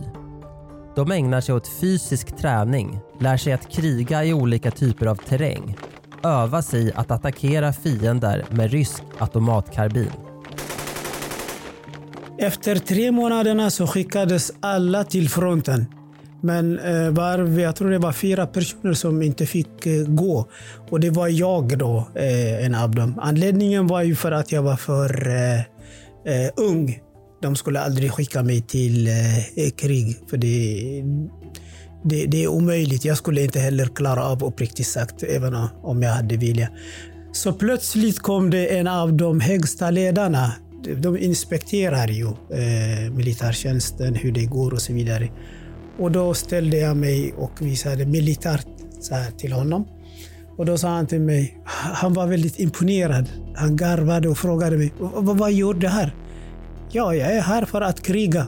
de 0.96 1.12
ägnar 1.12 1.40
sig 1.40 1.54
åt 1.54 1.68
fysisk 1.68 2.36
träning, 2.36 3.00
lär 3.20 3.36
sig 3.36 3.52
att 3.52 3.70
kriga 3.72 4.24
i 4.24 4.32
olika 4.32 4.70
typer 4.70 5.06
av 5.06 5.16
terräng, 5.16 5.76
övas 6.22 6.66
sig 6.66 6.92
att 6.92 7.10
attackera 7.10 7.72
fiender 7.72 8.44
med 8.50 8.70
rysk 8.70 9.02
automatkarbin. 9.18 10.25
Efter 12.38 12.76
tre 12.76 13.12
månaderna 13.12 13.70
så 13.70 13.86
skickades 13.86 14.52
alla 14.60 15.04
till 15.04 15.28
fronten. 15.28 15.86
Men 16.42 16.78
eh, 16.78 17.10
var, 17.10 17.58
jag 17.58 17.76
tror 17.76 17.90
det 17.90 17.98
var 17.98 18.12
fyra 18.12 18.46
personer 18.46 18.92
som 18.92 19.22
inte 19.22 19.46
fick 19.46 19.86
eh, 19.86 20.06
gå. 20.06 20.48
Och 20.90 21.00
det 21.00 21.10
var 21.10 21.28
jag 21.28 21.78
då, 21.78 22.08
eh, 22.14 22.64
en 22.64 22.74
av 22.74 22.94
dem. 22.94 23.18
Anledningen 23.22 23.86
var 23.86 24.02
ju 24.02 24.14
för 24.14 24.32
att 24.32 24.52
jag 24.52 24.62
var 24.62 24.76
för 24.76 25.28
eh, 25.28 25.60
eh 26.34 26.50
ung 26.56 27.00
de 27.42 27.56
skulle 27.56 27.80
aldrig 27.80 28.12
skicka 28.12 28.42
mig 28.42 28.60
till 28.60 29.06
eh, 29.06 29.38
eh 29.38 29.70
krig. 29.76 30.16
För 30.30 30.36
det, 30.36 31.02
det, 32.04 32.26
det, 32.26 32.44
är 32.44 32.48
omöjligt. 32.48 33.04
Jag 33.04 33.16
skulle 33.16 33.42
inte 33.42 33.60
heller 33.60 33.86
klara 33.86 34.24
av 34.24 34.44
uppriktigt 34.44 34.88
sagt, 34.88 35.22
även 35.22 35.54
om 35.82 36.02
jag 36.02 36.10
hade 36.10 36.36
vilja. 36.36 36.68
Så 37.32 37.52
plötsligt 37.52 38.18
kom 38.18 38.50
det 38.50 38.78
en 38.78 38.86
av 38.86 39.12
de 39.12 39.40
högsta 39.40 39.90
ledarna. 39.90 40.52
De 40.96 41.18
inspekterar 41.18 42.08
ju 42.08 42.26
eh, 42.26 43.12
militärtjänsten, 43.12 44.14
hur 44.14 44.32
det 44.32 44.44
går 44.44 44.72
och 44.72 44.82
så 44.82 44.92
vidare. 44.92 45.28
Och 45.98 46.12
då 46.12 46.34
ställde 46.34 46.76
jag 46.76 46.96
mig 46.96 47.34
och 47.36 47.62
visade 47.62 48.06
militärt 48.06 48.66
så 49.00 49.14
här 49.14 49.30
till 49.30 49.52
honom. 49.52 49.88
Och 50.56 50.66
då 50.66 50.78
sa 50.78 50.88
han 50.88 51.06
till 51.06 51.20
mig, 51.20 51.58
han 51.94 52.12
var 52.12 52.26
väldigt 52.26 52.58
imponerad. 52.58 53.28
han 53.56 53.76
garvade 53.76 54.28
och 54.28 54.38
frågade 54.38 54.76
mig, 54.76 54.92
vad, 54.98 55.38
vad 55.38 55.52
gör 55.52 55.74
du 55.74 55.88
här? 55.88 56.14
Ja, 56.90 57.14
jag 57.14 57.32
är 57.32 57.40
här 57.40 57.64
för 57.64 57.80
att 57.80 58.02
kriga. 58.02 58.46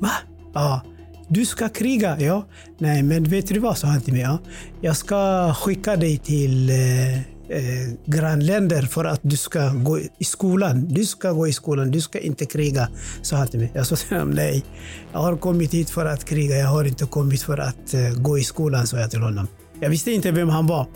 Va? 0.00 0.10
Ja. 0.54 0.80
Du 1.28 1.46
ska 1.46 1.68
kriga? 1.68 2.20
Ja. 2.20 2.46
Nej, 2.78 3.02
men 3.02 3.24
vet 3.24 3.48
du 3.48 3.58
vad, 3.58 3.78
sa 3.78 3.86
han 3.86 4.00
till 4.00 4.12
mig. 4.12 4.22
Ja. 4.22 4.38
Jag 4.80 4.96
ska 4.96 5.52
skicka 5.54 5.96
dig 5.96 6.18
till 6.18 6.70
eh, 6.70 7.20
eh, 7.48 7.62
grannländer 8.06 8.82
för 8.82 9.04
att 9.04 9.20
du 9.22 9.36
ska 9.36 9.68
gå 9.68 9.98
i 9.98 10.24
skolan. 10.24 10.88
Du 10.88 11.04
ska 11.04 11.32
gå 11.32 11.48
i 11.48 11.52
skolan, 11.52 11.90
du 11.90 12.00
ska 12.00 12.18
inte 12.18 12.44
kriga, 12.44 12.88
sa 13.22 13.36
han 13.36 13.48
till 13.48 13.60
mig. 13.60 13.70
Jag 13.74 13.86
sa 13.86 13.96
till 13.96 14.08
honom, 14.16 14.30
nej. 14.30 14.64
Jag 15.12 15.20
har 15.20 15.36
kommit 15.36 15.74
hit 15.74 15.90
för 15.90 16.06
att 16.06 16.24
kriga, 16.24 16.56
jag 16.56 16.68
har 16.68 16.84
inte 16.84 17.06
kommit 17.06 17.42
för 17.42 17.58
att 17.58 17.94
eh, 17.94 18.10
gå 18.16 18.38
i 18.38 18.42
skolan, 18.42 18.86
sa 18.86 18.98
jag 18.98 19.10
till 19.10 19.20
honom. 19.22 19.46
Jag 19.80 19.90
visste 19.90 20.10
inte 20.10 20.30
vem 20.30 20.48
han 20.48 20.66
var. 20.66 20.86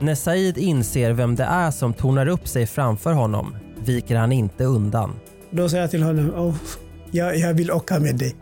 När 0.00 0.14
Said 0.14 0.58
inser 0.58 1.12
vem 1.12 1.36
det 1.36 1.44
är 1.44 1.70
som 1.70 1.94
tornar 1.94 2.26
upp 2.26 2.48
sig 2.48 2.66
framför 2.66 3.12
honom 3.12 3.56
viker 3.84 4.16
han 4.16 4.32
inte 4.32 4.64
undan. 4.64 5.12
Då 5.50 5.68
sa 5.68 5.76
jag 5.76 5.90
till 5.90 6.02
honom, 6.02 6.30
oh, 6.30 6.54
jag, 7.10 7.38
jag 7.38 7.54
vill 7.54 7.70
åka 7.70 8.00
med 8.00 8.14
dig. 8.16 8.36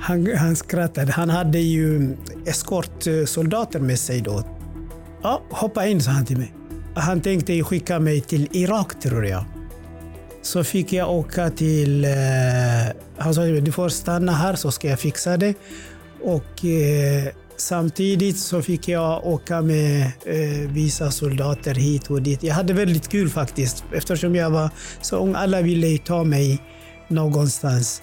Han, 0.00 0.36
han 0.36 0.56
skrattade. 0.56 1.12
Han 1.12 1.30
hade 1.30 1.58
ju 1.58 2.16
eskortsoldater 2.46 3.80
med 3.80 3.98
sig 3.98 4.20
då. 4.20 4.42
Ja, 5.22 5.42
hoppa 5.50 5.86
in, 5.86 6.00
sa 6.00 6.10
han 6.10 6.24
till 6.24 6.38
mig. 6.38 6.54
Han 6.94 7.20
tänkte 7.20 7.62
skicka 7.62 8.00
mig 8.00 8.20
till 8.20 8.48
Irak, 8.52 9.00
tror 9.00 9.26
jag. 9.26 9.44
Så 10.42 10.64
fick 10.64 10.92
jag 10.92 11.10
åka 11.10 11.50
till... 11.50 12.04
Eh, 12.04 12.10
han 13.16 13.34
sa 13.34 13.42
att 13.42 13.64
du 13.64 13.72
får 13.72 13.88
stanna 13.88 14.32
här 14.32 14.54
så 14.54 14.70
ska 14.70 14.88
jag 14.88 15.00
fixa 15.00 15.36
det. 15.36 15.54
Och 16.22 16.64
eh, 16.64 17.32
samtidigt 17.56 18.38
så 18.38 18.62
fick 18.62 18.88
jag 18.88 19.26
åka 19.26 19.62
med 19.62 20.02
eh, 20.26 20.70
vissa 20.70 21.10
soldater 21.10 21.74
hit 21.74 22.10
och 22.10 22.22
dit. 22.22 22.42
Jag 22.42 22.54
hade 22.54 22.72
väldigt 22.72 23.08
kul 23.08 23.28
faktiskt 23.30 23.84
eftersom 23.92 24.34
jag 24.36 24.50
var 24.50 24.70
så 25.00 25.16
ung. 25.16 25.34
Alla 25.34 25.62
ville 25.62 25.98
ta 25.98 26.24
mig 26.24 26.62
någonstans. 27.08 28.02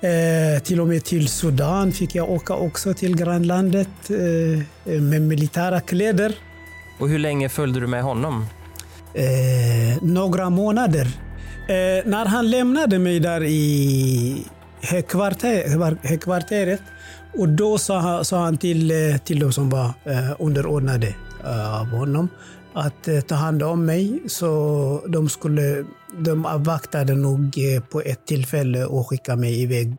Eh, 0.00 0.62
till 0.62 0.80
och 0.80 0.88
med 0.88 1.04
till 1.04 1.28
Sudan 1.28 1.92
fick 1.92 2.14
jag 2.14 2.30
åka 2.30 2.54
också 2.54 2.94
till 2.94 3.16
grannlandet 3.16 4.10
eh, 4.10 5.00
med 5.00 5.22
militära 5.22 5.80
kläder. 5.80 6.34
Och 7.00 7.08
hur 7.08 7.18
länge 7.18 7.48
följde 7.48 7.80
du 7.80 7.86
med 7.86 8.02
honom? 8.02 8.46
Eh, 9.14 10.02
några 10.02 10.50
månader. 10.50 11.06
Eh, 11.68 12.06
när 12.06 12.26
han 12.26 12.50
lämnade 12.50 12.98
mig 12.98 13.20
där 13.20 13.44
i 13.44 14.44
högkvarter, 14.80 16.08
högkvarteret 16.08 16.80
och 17.38 17.48
då 17.48 17.78
sa 17.78 17.98
han, 17.98 18.24
sa 18.24 18.44
han 18.44 18.56
till, 18.56 18.90
eh, 18.90 19.16
till 19.24 19.40
de 19.40 19.52
som 19.52 19.70
var 19.70 19.86
eh, 20.04 20.30
underordnade 20.38 21.14
eh, 21.44 21.80
av 21.80 21.86
honom 21.86 22.28
att 22.72 23.08
eh, 23.08 23.20
ta 23.20 23.34
hand 23.34 23.62
om 23.62 23.86
mig. 23.86 24.22
Så 24.26 25.02
de 25.08 25.28
skulle 25.28 25.84
de 26.18 26.46
avvaktade 26.46 27.14
nog 27.14 27.40
eh, 27.58 27.82
på 27.82 28.00
ett 28.00 28.26
tillfälle 28.26 28.84
och 28.84 29.08
skickade 29.08 29.40
mig 29.40 29.62
iväg. 29.62 29.96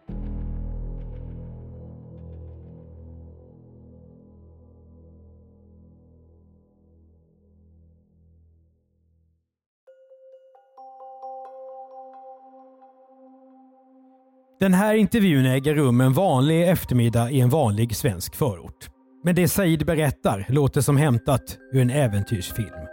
Den 14.62 14.74
här 14.74 14.94
intervjun 14.94 15.46
äger 15.46 15.76
rum 15.76 16.02
en 16.02 16.14
vanlig 16.14 16.70
eftermiddag 16.70 17.32
i 17.32 17.40
en 17.40 17.50
vanlig 17.50 17.96
svensk 17.96 18.36
förort. 18.36 18.90
Men 19.24 19.36
det 19.36 19.48
Said 19.48 19.86
berättar 19.86 20.46
låter 20.50 20.82
som 20.82 20.98
hämtat 20.98 21.58
ur 21.74 21.82
en 21.82 21.90
äventyrsfilm. 21.90 22.88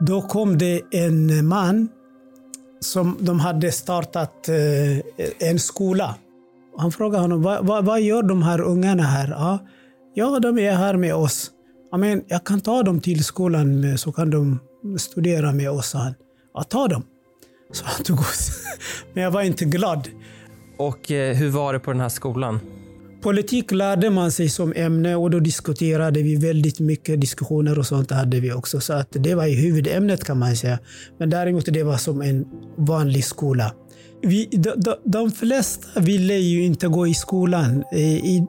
Då 0.00 0.22
kom 0.22 0.58
det 0.58 0.80
en 0.90 1.46
man 1.46 1.88
som 2.80 3.16
de 3.20 3.40
hade 3.40 3.72
startat 3.72 4.48
eh, 4.48 5.48
en 5.50 5.58
skola. 5.58 6.14
Han 6.78 6.92
frågade 6.92 7.22
honom, 7.22 7.42
vad, 7.42 7.66
vad, 7.66 7.84
vad, 7.84 8.00
gör 8.00 8.22
de 8.22 8.42
här 8.42 8.60
ungarna 8.60 9.02
här? 9.02 9.28
Ja, 9.28 9.58
ja, 10.14 10.38
de 10.38 10.58
är 10.58 10.72
här 10.72 10.96
med 10.96 11.14
oss. 11.14 11.50
Amen, 11.92 12.22
jag 12.28 12.44
kan 12.44 12.60
ta 12.60 12.82
dem 12.82 13.00
till 13.00 13.24
skolan 13.24 13.84
eh, 13.84 13.96
så 13.96 14.12
kan 14.12 14.30
de 14.30 14.58
studera 14.98 15.52
med 15.52 15.70
oss, 15.70 15.88
sa 15.88 15.98
han. 15.98 16.14
Ja, 16.54 16.62
ta 16.62 16.88
dem. 16.88 17.02
Så 17.72 17.84
han 17.86 18.04
tog 18.04 18.20
oss. 18.20 18.50
Men 19.14 19.22
jag 19.22 19.30
var 19.30 19.42
inte 19.42 19.64
glad. 19.64 20.08
Och 20.76 21.10
eh, 21.10 21.36
hur 21.36 21.50
var 21.50 21.72
det 21.72 21.78
på 21.78 21.92
den 21.92 22.00
här 22.00 22.08
skolan? 22.08 22.60
Politik 23.22 23.72
lärde 23.72 24.10
man 24.10 24.32
sig 24.32 24.48
som 24.48 24.72
ämne 24.76 25.16
och 25.16 25.30
då 25.30 25.40
diskuterade 25.40 26.22
vi 26.22 26.36
väldigt 26.36 26.80
mycket. 26.80 27.20
Diskussioner 27.20 27.78
och 27.78 27.86
sånt 27.86 28.10
hade 28.10 28.40
vi 28.40 28.52
också. 28.52 28.80
Så 28.80 28.92
att 28.92 29.08
det 29.10 29.34
var 29.34 29.48
huvudämnet 29.48 30.24
kan 30.24 30.38
man 30.38 30.56
säga. 30.56 30.78
Men 31.18 31.30
däremot 31.30 31.64
det 31.66 31.82
var 31.82 31.96
som 31.96 32.22
en 32.22 32.44
vanlig 32.76 33.24
skola. 33.24 33.72
Vi, 34.22 34.48
de, 34.50 34.72
de, 34.76 34.94
de 35.04 35.30
flesta 35.30 36.00
ville 36.00 36.34
ju 36.34 36.64
inte 36.64 36.88
gå 36.88 37.06
i 37.06 37.14
skolan. 37.14 37.84
I, 37.92 38.46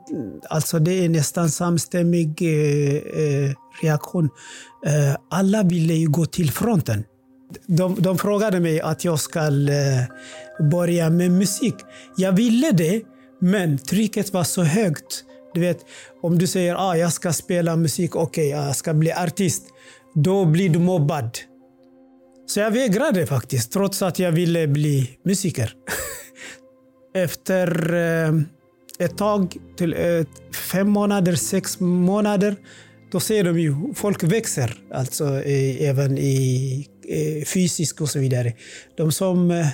alltså 0.50 0.78
det 0.78 1.04
är 1.04 1.08
nästan 1.08 1.48
samstämmig 1.48 2.42
eh, 2.42 2.96
eh, 2.96 3.52
reaktion. 3.82 4.28
Eh, 4.86 5.16
alla 5.30 5.62
ville 5.62 5.94
ju 5.94 6.08
gå 6.08 6.26
till 6.26 6.50
fronten. 6.50 7.04
De, 7.66 7.96
de 7.98 8.18
frågade 8.18 8.60
mig 8.60 8.80
att 8.80 9.04
jag 9.04 9.20
ska 9.20 9.40
eh, 9.40 10.04
börja 10.70 11.10
med 11.10 11.30
musik. 11.30 11.74
Jag 12.16 12.32
ville 12.32 12.70
det, 12.70 13.02
men 13.40 13.78
trycket 13.78 14.32
var 14.32 14.44
så 14.44 14.62
högt. 14.62 15.24
Du 15.54 15.60
vet, 15.60 15.78
om 16.22 16.38
du 16.38 16.46
säger 16.46 16.74
att 16.74 16.80
ah, 16.80 16.96
jag 16.96 17.12
ska 17.12 17.32
spela 17.32 17.76
musik, 17.76 18.16
okej, 18.16 18.54
okay, 18.54 18.66
jag 18.66 18.76
ska 18.76 18.94
bli 18.94 19.12
artist. 19.12 19.62
Då 20.14 20.44
blir 20.44 20.68
du 20.68 20.78
mobbad. 20.78 21.38
Så 22.46 22.60
jag 22.60 22.70
vägrade 22.70 23.26
faktiskt, 23.26 23.72
trots 23.72 24.02
att 24.02 24.18
jag 24.18 24.32
ville 24.32 24.66
bli 24.66 25.10
musiker. 25.24 25.72
Efter 27.14 27.94
eh, 27.94 28.34
ett 28.98 29.18
tag, 29.18 29.56
till 29.76 29.92
eh, 29.92 30.26
fem 30.72 30.90
månader, 30.90 31.34
sex 31.34 31.80
månader, 31.80 32.56
då 33.12 33.20
ser 33.20 33.44
de 33.44 33.60
ju 33.60 33.94
folk 33.94 34.22
växer. 34.22 34.76
Alltså 34.94 35.24
även 35.80 36.18
i 36.18 36.86
Eh, 37.08 37.44
fysisk 37.44 38.00
och 38.00 38.08
så 38.08 38.18
vidare. 38.18 38.52
De 38.96 39.12
som 39.12 39.50
eh, 39.50 39.66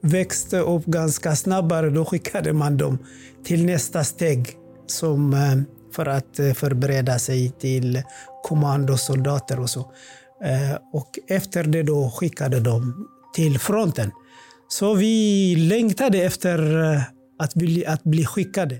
växte 0.00 0.58
upp 0.58 0.84
ganska 0.84 1.36
snabbare, 1.36 1.90
då 1.90 2.04
skickade 2.04 2.52
man 2.52 2.76
dem 2.76 2.98
till 3.44 3.66
nästa 3.66 4.04
steg 4.04 4.56
som, 4.86 5.32
eh, 5.32 5.56
för 5.94 6.06
att 6.06 6.40
förbereda 6.54 7.18
sig 7.18 7.50
till 7.50 8.02
kommandosoldater 8.42 9.60
och 9.60 9.70
så. 9.70 9.92
Och 10.92 11.18
efter 11.28 11.64
det 11.64 11.82
då 11.82 12.10
skickade 12.10 12.60
de 12.60 13.08
till 13.34 13.58
fronten. 13.58 14.10
Så 14.68 14.94
vi 14.94 15.54
längtade 15.56 16.18
efter 16.18 16.58
att 17.38 17.54
bli, 17.54 17.86
att 17.86 18.04
bli 18.04 18.24
skickade. 18.24 18.78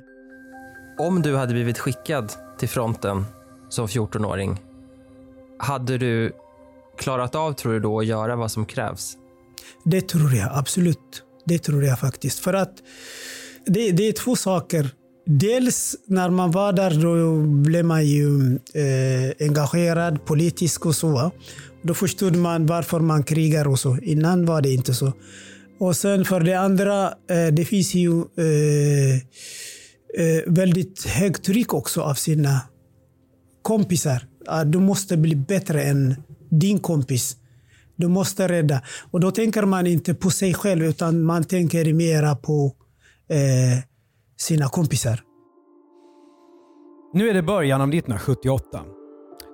Om 0.98 1.22
du 1.22 1.37
hade 1.37 1.53
blivit 1.53 1.79
skickad 1.79 2.33
till 2.59 2.68
fronten 2.68 3.24
som 3.68 3.87
14-åring, 3.87 4.61
hade 5.59 5.98
du 5.98 6.33
klarat 6.98 7.34
av, 7.34 7.52
tror 7.52 7.72
du 7.72 7.80
då, 7.80 8.00
att 8.00 8.06
göra 8.06 8.37
vad 8.37 8.50
som 8.50 8.66
krävs? 8.66 9.16
Det 9.84 10.08
tror 10.08 10.34
jag 10.34 10.50
absolut. 10.52 11.22
Det 11.44 11.58
tror 11.58 11.84
jag 11.84 11.98
faktiskt. 11.98 12.38
För 12.38 12.54
att 12.54 12.74
det, 13.66 13.92
det 13.92 14.08
är 14.08 14.12
två 14.12 14.37
saker. 14.37 14.90
Dels 15.26 15.96
när 16.06 16.30
man 16.30 16.50
var 16.50 16.72
där 16.72 17.02
då 17.02 17.42
blev 17.42 17.84
man 17.84 18.06
ju 18.06 18.54
eh, 18.74 19.46
engagerad 19.46 20.24
politiskt 20.24 20.87
och 20.87 20.94
så. 20.94 21.30
Då 21.82 21.94
förstod 21.94 22.37
man 22.37 22.66
varför 22.66 23.00
man 23.00 23.22
krigar 23.22 23.68
och 23.68 23.78
så. 23.78 23.98
Innan 24.02 24.46
var 24.46 24.62
det 24.62 24.72
inte 24.72 24.94
så. 24.94 25.12
Och 25.80 25.96
sen 25.96 26.24
för 26.24 26.40
det 26.40 26.54
andra, 26.54 27.06
eh, 27.30 27.46
det 27.52 27.64
finns 27.64 27.94
ju 27.94 28.18
eh, 28.20 29.16
eh 29.16 30.42
väldigt 30.46 31.04
högt 31.04 31.44
tryck 31.44 31.74
också 31.74 32.00
av 32.00 32.14
sina 32.14 32.61
kompisar. 33.62 34.26
Du 34.66 34.78
måste 34.78 35.16
bli 35.16 35.37
bättre 35.37 35.82
än 35.82 36.14
din 36.50 36.78
kompis. 36.78 37.37
Du 37.96 38.08
måste 38.08 38.48
rädda. 38.48 38.82
Och 39.11 39.20
då 39.20 39.30
tänker 39.30 39.62
man 39.62 39.87
inte 39.87 40.14
på 40.14 40.30
sig 40.30 40.54
själv 40.54 40.84
utan 40.84 41.22
man 41.22 41.44
tänker 41.44 41.92
mera 41.92 42.37
på 42.37 42.72
eh, 43.28 43.84
sina 44.37 44.68
kompisar. 44.68 45.20
Nu 47.12 47.28
är 47.28 47.34
det 47.34 47.42
början 47.42 47.80
av 47.80 47.88
1978. 47.88 48.80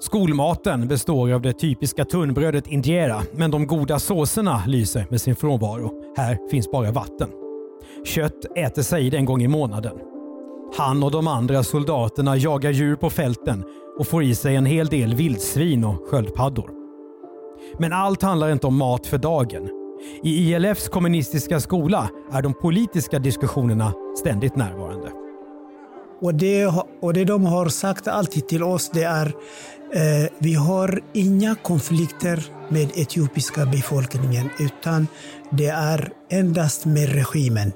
Skolmaten 0.00 0.88
består 0.88 1.32
av 1.32 1.42
det 1.42 1.52
typiska 1.52 2.04
tunnbrödet 2.04 2.66
injera, 2.66 3.22
men 3.32 3.50
de 3.50 3.66
goda 3.66 3.98
såserna 3.98 4.62
lyser 4.66 5.06
med 5.10 5.20
sin 5.20 5.36
frånvaro. 5.36 6.14
Här 6.16 6.50
finns 6.50 6.70
bara 6.70 6.92
vatten. 6.92 7.28
Kött 8.04 8.44
äter 8.56 8.82
Said 8.82 9.14
en 9.14 9.24
gång 9.24 9.42
i 9.42 9.48
månaden. 9.48 9.96
Han 10.76 11.02
och 11.02 11.10
de 11.10 11.26
andra 11.26 11.62
soldaterna 11.62 12.36
jagar 12.36 12.70
djur 12.70 12.96
på 12.96 13.10
fälten 13.10 13.64
och 13.98 14.06
får 14.06 14.22
i 14.22 14.34
sig 14.34 14.56
en 14.56 14.66
hel 14.66 14.86
del 14.86 15.14
vildsvin 15.14 15.84
och 15.84 16.08
sköldpaddor. 16.10 16.70
Men 17.78 17.92
allt 17.92 18.22
handlar 18.22 18.52
inte 18.52 18.66
om 18.66 18.76
mat 18.76 19.06
för 19.06 19.18
dagen. 19.18 19.68
I 20.22 20.54
ILFs 20.54 20.88
kommunistiska 20.88 21.60
skola 21.60 22.10
är 22.32 22.42
de 22.42 22.54
politiska 22.54 23.18
diskussionerna 23.18 23.92
ständigt 24.18 24.56
närvarande. 24.56 25.10
Och 26.20 26.34
det, 26.34 26.66
och 27.00 27.14
det 27.14 27.24
de 27.24 27.44
har 27.44 27.68
sagt 27.68 28.08
alltid 28.08 28.48
till 28.48 28.62
oss 28.62 28.90
det 28.90 29.02
är 29.02 29.34
Eh, 29.94 30.28
vi 30.38 30.54
har 30.54 31.00
inga 31.12 31.54
konflikter 31.54 32.44
med 32.68 32.90
etiopiska 32.94 33.66
befolkningen 33.66 34.50
utan 34.58 35.06
det 35.50 35.66
är 35.66 36.12
endast 36.30 36.84
med 36.84 37.08
regimen. 37.08 37.72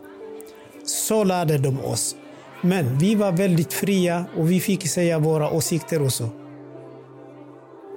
Så 0.84 1.24
lärde 1.24 1.58
de 1.58 1.80
oss. 1.80 2.16
Men 2.60 2.98
vi 2.98 3.14
var 3.14 3.32
väldigt 3.32 3.72
fria 3.72 4.24
och 4.36 4.50
vi 4.50 4.60
fick 4.60 4.88
säga 4.88 5.18
våra 5.18 5.50
åsikter 5.50 6.02
och 6.02 6.12
så. 6.12 6.28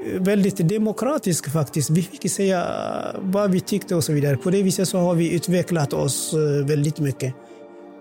Väldigt 0.06 0.70
demokratisk 0.70 1.50
faktiskt. 1.50 1.90
Vi 1.90 2.02
fick 2.02 2.32
säga 2.32 2.60
äh, 2.60 3.20
vad 3.22 3.52
vi 3.52 3.60
tyckte 3.60 3.96
och 3.96 4.04
så 4.04 4.14
vidare. 4.14 4.38
På 4.38 4.50
det 4.50 4.64
viset 4.64 4.88
så 4.88 4.98
har 4.98 5.16
vi 5.16 5.36
utvecklat 5.36 5.94
oss 5.94 6.34
äh, 6.34 6.66
väldigt 6.66 7.00
mycket. 7.00 7.34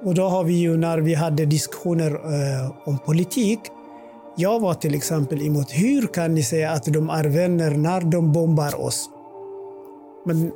Och 0.04 0.14
då 0.14 0.22
har 0.22 0.44
vi 0.44 0.54
ju 0.54 0.76
när 0.76 0.98
vi 0.98 1.14
hade 1.14 1.44
diskussioner 1.44 2.10
eh, 2.10 2.72
om 2.84 2.98
politik. 2.98 3.60
Jag 4.36 4.60
var 4.60 4.74
till 4.74 4.94
exempel 4.94 5.42
emot 5.42 5.70
hur 5.70 6.06
kan 6.06 6.34
ni 6.34 6.42
säga 6.42 6.70
att 6.70 6.84
de 6.84 7.10
är 7.10 7.24
vänner 7.24 7.70
när 7.70 8.00
de 8.00 8.32
bombar 8.32 8.80
oss? 8.80 9.10
Men 10.26 10.52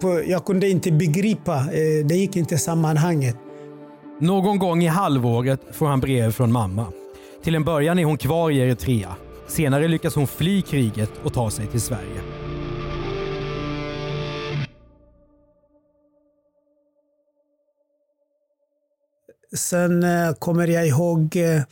på, 0.00 0.22
jag 0.26 0.44
kunde 0.44 0.68
inte 0.68 0.92
begripa. 0.92 1.56
Eh, 1.56 2.06
det 2.06 2.14
gick 2.14 2.36
inte 2.36 2.58
sammanhanget. 2.58 3.36
Någon 4.20 4.58
gång 4.58 4.82
i 4.82 4.86
halvåret 4.86 5.60
får 5.72 5.86
han 5.86 6.00
brev 6.00 6.32
från 6.32 6.52
mamma. 6.52 6.86
Till 7.42 7.54
en 7.54 7.64
början 7.64 7.98
är 7.98 8.04
hon 8.04 8.18
kvar 8.18 8.50
i 8.50 8.58
Eritrea. 8.58 9.16
Senare 9.46 9.88
lyckas 9.88 10.14
hon 10.14 10.26
fly 10.26 10.62
kriget 10.62 11.10
och 11.24 11.34
ta 11.34 11.50
sig 11.50 11.66
till 11.66 11.80
Sverige. 11.80 12.22
Sen 19.56 20.02
eh, 20.02 20.32
kommer 20.32 20.66
jag 20.66 20.88
ihåg, 20.88 21.36
eh, 21.36 21.62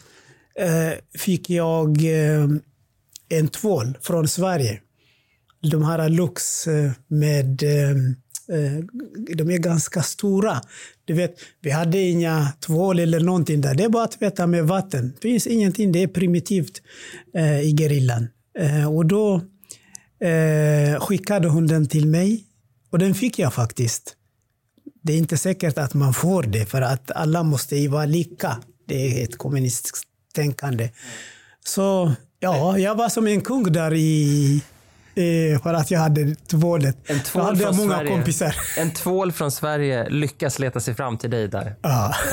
eh, 0.54 0.94
fick 1.18 1.50
jag 1.50 1.98
en 3.28 3.48
tvål 3.48 3.98
från 4.00 4.28
Sverige. 4.28 4.80
De 5.70 5.84
här 5.84 6.08
Lux 6.08 6.66
med 7.06 7.46
de 9.34 9.50
är 9.50 9.58
ganska 9.58 10.02
stora. 10.02 10.60
Du 11.10 11.16
vet, 11.16 11.40
vi 11.60 11.70
hade 11.70 11.98
inga 11.98 12.52
tvål 12.60 12.98
eller 12.98 13.20
någonting 13.20 13.60
där. 13.60 13.74
Det 13.74 13.84
är 13.84 13.88
bara 13.88 14.04
att 14.04 14.18
tvätta 14.18 14.46
med 14.46 14.64
vatten. 14.64 15.12
Det 15.20 15.28
finns 15.28 15.46
ingenting. 15.46 15.92
Det 15.92 16.02
är 16.02 16.06
primitivt 16.06 16.82
eh, 17.34 17.60
i 17.60 17.76
gerillan. 17.76 18.28
Eh, 18.58 18.94
och 18.94 19.06
då 19.06 19.34
eh, 20.20 21.00
skickade 21.00 21.48
hon 21.48 21.66
den 21.66 21.88
till 21.88 22.06
mig. 22.06 22.44
Och 22.90 22.98
den 22.98 23.14
fick 23.14 23.38
jag 23.38 23.54
faktiskt. 23.54 24.16
Det 25.02 25.12
är 25.12 25.18
inte 25.18 25.36
säkert 25.36 25.78
att 25.78 25.94
man 25.94 26.14
får 26.14 26.42
det 26.42 26.66
för 26.66 26.82
att 26.82 27.10
alla 27.10 27.42
måste 27.42 27.76
ju 27.76 27.88
vara 27.88 28.06
lika. 28.06 28.56
Det 28.86 29.20
är 29.20 29.24
ett 29.24 29.38
kommunistiskt 29.38 30.08
tänkande. 30.34 30.90
Så 31.64 32.12
ja, 32.40 32.78
jag 32.78 32.94
var 32.94 33.08
som 33.08 33.26
en 33.26 33.40
kung 33.40 33.72
där 33.72 33.94
i 33.94 34.62
eh, 35.14 35.62
för 35.62 35.74
att 35.74 35.90
jag 35.90 36.00
hade 36.00 36.34
tvålet. 36.34 37.10
En 37.10 37.20
tvål 37.20 37.42
hade 37.42 37.62
jag 37.62 37.76
från 37.76 37.86
många 37.86 37.98
Sverige. 37.98 38.10
kompisar. 38.10 38.56
En 38.78 38.90
tvål 38.90 39.32
från 39.32 39.50
Sverige 39.50 40.08
lyckas 40.08 40.58
leta 40.58 40.80
sig 40.80 40.94
fram 40.94 41.18
till 41.18 41.30
dig 41.30 41.48
där. 41.48 41.74
Ja. 41.82 42.14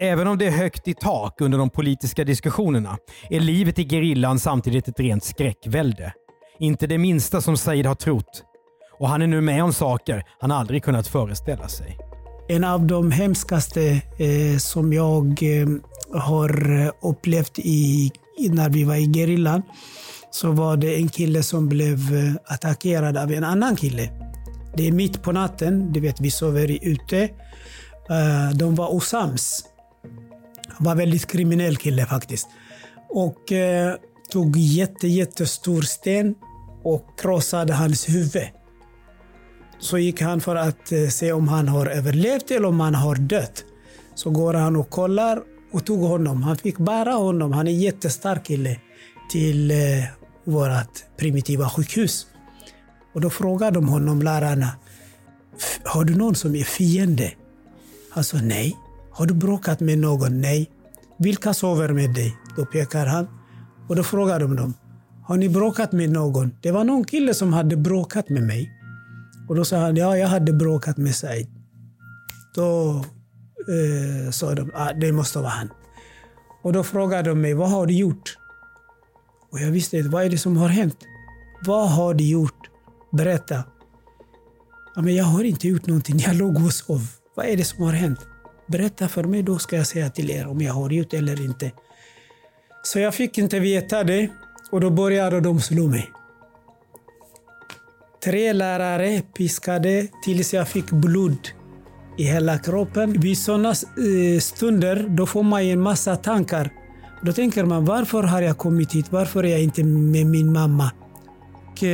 Även 0.00 0.26
om 0.26 0.38
det 0.38 0.46
är 0.46 0.50
högt 0.50 0.88
i 0.88 0.94
tak 0.94 1.40
under 1.40 1.58
de 1.58 1.70
politiska 1.70 2.24
diskussionerna 2.24 2.98
är 3.30 3.40
livet 3.40 3.78
i 3.78 3.88
gerillan 3.88 4.38
samtidigt 4.38 4.88
ett 4.88 5.00
rent 5.00 5.24
skräckvälde. 5.24 6.12
Inte 6.58 6.86
det 6.86 6.98
minsta 6.98 7.40
som 7.40 7.56
Said 7.56 7.86
har 7.86 7.94
trott. 7.94 8.42
Och 8.98 9.08
han 9.08 9.22
är 9.22 9.26
nu 9.26 9.40
med 9.40 9.64
om 9.64 9.72
saker 9.72 10.22
han 10.40 10.50
aldrig 10.52 10.84
kunnat 10.84 11.08
föreställa 11.08 11.68
sig. 11.68 11.98
En 12.48 12.64
av 12.64 12.86
de 12.86 13.10
hemskaste 13.10 13.82
eh, 14.18 14.58
som 14.58 14.92
jag 14.92 15.26
eh, 15.42 15.68
har 16.20 16.80
eh, 16.80 16.90
upplevt 17.02 17.58
i, 17.58 18.12
när 18.50 18.70
vi 18.70 18.84
var 18.84 18.94
i 18.94 19.12
gerillan 19.12 19.62
så 20.30 20.50
var 20.52 20.76
det 20.76 20.96
en 20.96 21.08
kille 21.08 21.42
som 21.42 21.68
blev 21.68 22.14
eh, 22.14 22.34
attackerad 22.44 23.16
av 23.16 23.32
en 23.32 23.44
annan 23.44 23.76
kille. 23.76 24.10
Det 24.76 24.88
är 24.88 24.92
mitt 24.92 25.22
på 25.22 25.32
natten, 25.32 25.92
du 25.92 26.00
vet 26.00 26.20
vi 26.20 26.30
sover 26.30 26.78
ute. 26.82 27.22
Eh, 28.10 28.50
de 28.54 28.74
var 28.74 28.94
osams. 28.94 29.64
Han 30.68 30.84
var 30.84 30.94
väldigt 30.94 31.26
kriminell 31.26 31.76
kille 31.76 32.06
faktiskt. 32.06 32.48
Och 33.08 33.52
eh, 33.52 33.94
tog 34.32 34.56
jätte, 34.56 35.08
jättestor 35.08 35.82
sten 35.82 36.34
och 36.82 37.20
krossade 37.20 37.72
hans 37.74 38.08
huvud. 38.08 38.48
Så 39.78 39.98
gick 39.98 40.20
han 40.20 40.40
för 40.40 40.56
att 40.56 40.92
se 41.10 41.32
om 41.32 41.48
han 41.48 41.68
har 41.68 41.86
överlevt 41.86 42.50
eller 42.50 42.68
om 42.68 42.80
han 42.80 42.94
har 42.94 43.14
dött. 43.14 43.64
Så 44.14 44.30
går 44.30 44.54
han 44.54 44.76
och 44.76 44.90
kollar 44.90 45.42
och 45.72 45.86
tog 45.86 46.00
honom. 46.00 46.42
Han 46.42 46.56
fick 46.56 46.78
bära 46.78 47.12
honom, 47.12 47.52
han 47.52 47.66
är 47.66 47.70
en 47.70 47.80
jättestark 47.80 48.44
kille, 48.44 48.80
till 49.30 49.70
eh, 49.70 49.76
vårt 50.44 51.16
primitiva 51.16 51.68
sjukhus. 51.68 52.26
Och 53.14 53.20
då 53.20 53.30
frågade 53.30 53.70
de 53.70 53.88
honom, 53.88 54.22
lärarna, 54.22 54.70
har 55.84 56.04
du 56.04 56.14
någon 56.14 56.34
som 56.34 56.54
är 56.54 56.64
fiende? 56.64 57.32
Han 58.10 58.24
sa 58.24 58.36
nej. 58.36 58.76
Har 59.10 59.26
du 59.26 59.34
bråkat 59.34 59.80
med 59.80 59.98
någon? 59.98 60.40
Nej. 60.40 60.70
Vilka 61.18 61.54
sover 61.54 61.92
med 61.92 62.14
dig? 62.14 62.36
Då 62.56 62.66
pekar 62.66 63.06
han. 63.06 63.28
Och 63.88 63.96
då 63.96 64.02
frågar 64.02 64.40
de 64.40 64.56
dem, 64.56 64.74
har 65.24 65.36
ni 65.36 65.48
bråkat 65.48 65.92
med 65.92 66.10
någon? 66.10 66.54
Det 66.62 66.70
var 66.70 66.84
någon 66.84 67.04
kille 67.04 67.34
som 67.34 67.52
hade 67.52 67.76
bråkat 67.76 68.28
med 68.28 68.42
mig. 68.42 68.70
Och 69.48 69.56
då 69.56 69.64
sa 69.64 69.76
han, 69.76 69.96
ja, 69.96 70.16
jag 70.16 70.28
hade 70.28 70.52
bråkat 70.52 70.96
med 70.96 71.14
Said. 71.14 71.46
Då 72.54 73.04
eh, 73.68 74.30
sa 74.30 74.54
de, 74.54 74.70
ah, 74.74 74.92
det 74.92 75.12
måste 75.12 75.38
vara 75.38 75.48
han. 75.48 75.70
Och 76.62 76.72
då 76.72 76.84
frågade 76.84 77.28
de 77.30 77.40
mig, 77.40 77.54
vad 77.54 77.70
har 77.70 77.86
du 77.86 77.94
gjort? 77.94 78.38
Och 79.56 79.62
jag 79.62 79.70
visste 79.70 79.96
inte, 79.96 80.08
vad 80.08 80.24
är 80.24 80.30
det 80.30 80.38
som 80.38 80.56
har 80.56 80.68
hänt? 80.68 80.96
Vad 81.64 81.90
har 81.90 82.14
du 82.14 82.24
gjort? 82.24 82.70
Berätta. 83.12 83.64
Ja, 84.94 85.02
men 85.02 85.14
jag 85.14 85.24
har 85.24 85.44
inte 85.44 85.68
gjort 85.68 85.86
någonting, 85.86 86.18
jag 86.18 86.36
låg 86.36 86.64
och 86.64 86.72
sov. 86.72 87.06
Vad 87.34 87.46
är 87.46 87.56
det 87.56 87.64
som 87.64 87.84
har 87.84 87.92
hänt? 87.92 88.18
Berätta 88.66 89.08
för 89.08 89.24
mig, 89.24 89.42
då 89.42 89.58
ska 89.58 89.76
jag 89.76 89.86
säga 89.86 90.10
till 90.10 90.30
er 90.30 90.46
om 90.46 90.60
jag 90.60 90.72
har 90.72 90.90
gjort 90.90 91.14
eller 91.14 91.44
inte. 91.44 91.72
Så 92.82 92.98
jag 92.98 93.14
fick 93.14 93.38
inte 93.38 93.60
veta 93.60 94.04
det 94.04 94.28
och 94.70 94.80
då 94.80 94.90
började 94.90 95.40
de 95.40 95.60
slå 95.60 95.86
mig. 95.86 96.10
Tre 98.24 98.52
lärare 98.52 99.22
piskade 99.36 100.08
tills 100.24 100.54
jag 100.54 100.68
fick 100.68 100.90
blod 100.90 101.48
i 102.18 102.24
hela 102.24 102.58
kroppen. 102.58 103.20
Vid 103.20 103.38
sådana 103.38 103.68
eh, 103.70 104.40
stunder 104.40 105.06
då 105.08 105.26
får 105.26 105.42
man 105.42 105.62
en 105.62 105.80
massa 105.80 106.16
tankar. 106.16 106.70
Då 107.26 107.32
tänker 107.32 107.64
man 107.64 107.84
varför 107.84 108.22
har 108.22 108.42
jag 108.42 108.58
kommit 108.58 108.92
hit? 108.92 109.12
Varför 109.12 109.44
är 109.44 109.48
jag 109.48 109.62
inte 109.62 109.84
med 109.84 110.26
min 110.26 110.52
mamma? 110.52 110.90
Och, 111.70 111.84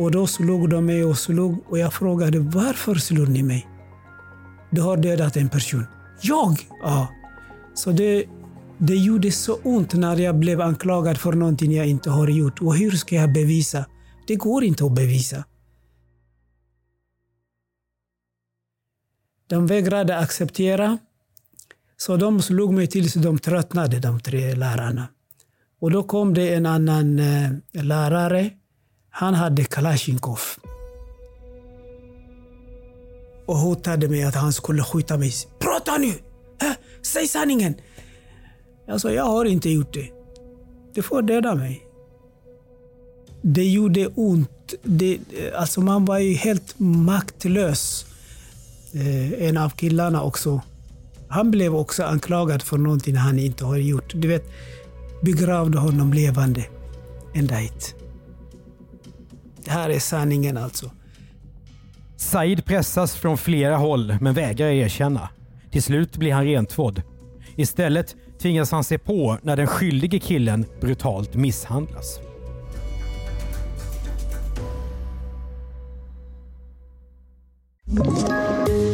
och 0.00 0.10
då 0.10 0.26
slog 0.26 0.70
de 0.70 0.86
mig 0.86 1.04
och 1.04 1.18
slog 1.18 1.64
och 1.68 1.78
jag 1.78 1.92
frågade 1.92 2.38
varför 2.38 2.94
slog 2.94 3.28
ni 3.28 3.42
mig? 3.42 3.66
Du 4.70 4.80
har 4.80 4.96
dödat 4.96 5.36
en 5.36 5.48
person. 5.48 5.86
Jag? 6.20 6.68
Ja. 6.82 7.08
Så 7.74 7.92
det, 7.92 8.24
det 8.78 8.96
gjorde 8.96 9.32
så 9.32 9.54
ont 9.62 9.94
när 9.94 10.16
jag 10.16 10.38
blev 10.38 10.60
anklagad 10.60 11.18
för 11.18 11.32
någonting 11.32 11.72
jag 11.72 11.86
inte 11.86 12.10
har 12.10 12.28
gjort. 12.28 12.62
Och 12.62 12.76
hur 12.76 12.90
ska 12.90 13.14
jag 13.14 13.32
bevisa? 13.32 13.86
Det 14.26 14.36
går 14.36 14.64
inte 14.64 14.84
att 14.84 14.94
bevisa. 14.94 15.44
De 19.46 19.66
vägrade 19.66 20.18
acceptera. 20.18 20.98
Så 22.06 22.16
de 22.16 22.42
slog 22.42 22.72
mig 22.72 22.86
tills 22.86 23.14
de 23.14 23.38
tröttnade, 23.38 23.98
de 23.98 24.20
tre 24.20 24.54
lärarna. 24.54 25.08
Och 25.80 25.90
då 25.90 26.02
kom 26.02 26.34
det 26.34 26.54
en 26.54 26.66
annan 26.66 27.18
eh, 27.18 27.50
lärare. 27.72 28.50
Han 29.10 29.34
hade 29.34 29.64
Kalashnikov. 29.64 30.38
Och 33.46 33.56
hotade 33.56 34.08
mig 34.08 34.22
att 34.22 34.34
han 34.34 34.52
skulle 34.52 34.82
skjuta 34.82 35.18
mig. 35.18 35.32
Prata 35.58 35.98
nu! 35.98 36.08
Äh, 36.62 36.72
säg 37.02 37.28
sanningen! 37.28 37.74
Jag 38.86 39.00
sa, 39.00 39.10
jag 39.10 39.24
har 39.24 39.44
inte 39.44 39.70
gjort 39.70 39.94
det. 39.94 40.10
Du 40.94 41.02
får 41.02 41.22
döda 41.22 41.54
mig. 41.54 41.82
Det 43.42 43.64
gjorde 43.64 44.06
ont. 44.06 44.74
Det, 44.82 45.14
eh, 45.14 45.60
alltså 45.60 45.80
man 45.80 46.04
var 46.04 46.18
ju 46.18 46.34
helt 46.34 46.74
maktlös. 46.78 48.06
Eh, 48.92 49.48
en 49.48 49.56
av 49.56 49.70
killarna 49.70 50.22
också. 50.22 50.62
Han 51.32 51.50
blev 51.50 51.74
också 51.74 52.02
anklagad 52.02 52.62
för 52.62 52.78
någonting 52.78 53.16
han 53.16 53.38
inte 53.38 53.64
har 53.64 53.76
gjort. 53.76 54.12
Du 54.14 54.28
vet, 54.28 54.50
begravde 55.22 55.78
honom 55.78 56.12
levande. 56.12 56.64
Ända 57.34 57.54
hit. 57.54 57.94
Det 59.64 59.70
här 59.70 59.90
är 59.90 59.98
sanningen 59.98 60.56
alltså. 60.56 60.90
Said 62.16 62.64
pressas 62.64 63.14
från 63.14 63.38
flera 63.38 63.76
håll 63.76 64.16
men 64.20 64.34
vägrar 64.34 64.68
erkänna. 64.68 65.28
Till 65.70 65.82
slut 65.82 66.16
blir 66.16 66.32
han 66.32 66.44
rentvådd. 66.44 67.02
Istället 67.56 68.16
tvingas 68.42 68.70
han 68.70 68.84
se 68.84 68.98
på 68.98 69.38
när 69.42 69.56
den 69.56 69.66
skyldige 69.66 70.18
killen 70.18 70.66
brutalt 70.80 71.34
misshandlas. 71.34 72.20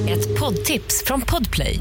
Ett 0.08 0.40
poddtips 0.40 1.04
från 1.06 1.20
Podplay. 1.20 1.80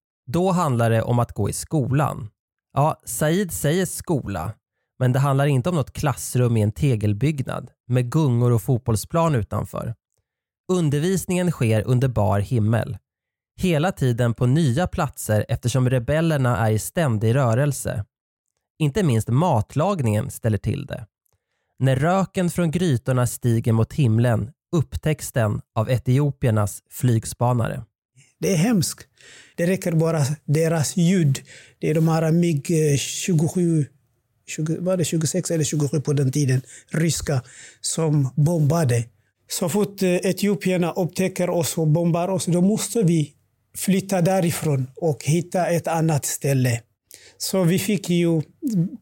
Då 0.31 0.51
handlar 0.51 0.89
det 0.89 1.01
om 1.01 1.19
att 1.19 1.33
gå 1.33 1.49
i 1.49 1.53
skolan. 1.53 2.29
Ja, 2.73 3.01
Said 3.05 3.51
säger 3.51 3.85
skola, 3.85 4.53
men 4.99 5.13
det 5.13 5.19
handlar 5.19 5.45
inte 5.45 5.69
om 5.69 5.75
något 5.75 5.93
klassrum 5.93 6.57
i 6.57 6.61
en 6.61 6.71
tegelbyggnad 6.71 7.71
med 7.87 8.11
gungor 8.11 8.51
och 8.51 8.61
fotbollsplan 8.61 9.35
utanför. 9.35 9.95
Undervisningen 10.71 11.51
sker 11.51 11.83
under 11.87 12.07
bar 12.07 12.39
himmel. 12.39 12.97
Hela 13.59 13.91
tiden 13.91 14.33
på 14.33 14.45
nya 14.45 14.87
platser 14.87 15.45
eftersom 15.49 15.89
rebellerna 15.89 16.57
är 16.57 16.71
i 16.71 16.79
ständig 16.79 17.35
rörelse. 17.35 18.05
Inte 18.79 19.03
minst 19.03 19.27
matlagningen 19.27 20.31
ställer 20.31 20.57
till 20.57 20.85
det. 20.85 21.05
När 21.79 21.95
röken 21.95 22.49
från 22.49 22.71
grytorna 22.71 23.27
stiger 23.27 23.73
mot 23.73 23.93
himlen 23.93 24.51
upptäcks 24.75 25.31
den 25.31 25.61
av 25.75 25.89
etiopiernas 25.89 26.83
flygspanare. 26.89 27.83
Det 28.41 28.53
är 28.53 28.57
hemskt. 28.57 29.07
Det 29.55 29.67
räcker 29.67 29.91
bara 29.91 30.25
deras 30.45 30.97
ljud. 30.97 31.41
Det 31.79 31.89
är 31.89 31.93
de 31.93 32.07
här 32.07 32.31
MiG-27, 32.31 33.85
20, 34.47 34.73
eh, 34.73 34.79
var 34.79 34.97
det 34.97 35.05
26 35.05 35.51
eller 35.51 35.63
27 35.63 36.01
på 36.01 36.13
den 36.13 36.31
tiden, 36.31 36.61
ryska, 36.89 37.41
som 37.81 38.29
bombade. 38.35 39.03
Så 39.49 39.69
fort 39.69 40.01
eh, 40.01 40.15
etiopierna 40.15 40.91
upptäcker 40.91 41.49
oss 41.49 41.77
och 41.77 41.87
bombar 41.87 42.27
oss, 42.27 42.45
då 42.45 42.61
måste 42.61 43.03
vi 43.03 43.33
flytta 43.77 44.21
därifrån 44.21 44.87
och 44.95 45.23
hitta 45.25 45.67
ett 45.67 45.87
annat 45.87 46.25
ställe. 46.25 46.81
Så 47.37 47.63
vi 47.63 47.79
fick 47.79 48.09
ju, 48.09 48.41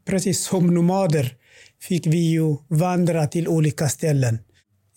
precis 0.06 0.44
som 0.44 0.74
nomader, 0.74 1.36
fick 1.82 2.08
vi 2.08 2.32
ju 2.32 2.56
vandra 2.68 3.28
till 3.28 3.48
olika 3.48 3.90
ställen. 3.90 4.40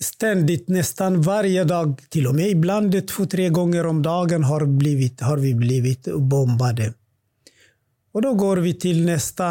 Ständigt, 0.02 0.68
nästan 0.68 1.22
varje 1.22 1.64
dag, 1.64 2.00
till 2.08 2.26
och 2.26 2.34
med 2.34 2.48
ibland 2.50 3.08
två, 3.08 3.26
tre 3.26 3.48
gånger 3.48 3.86
om 3.86 4.02
dagen 4.02 4.44
har, 4.44 4.66
blivit, 4.66 5.20
har 5.20 5.36
vi 5.36 5.54
blivit 5.54 6.08
bombade. 6.14 6.92
Och 8.12 8.22
då 8.22 8.34
går 8.34 8.56
vi 8.56 8.74
till 8.74 9.06
nästa 9.06 9.50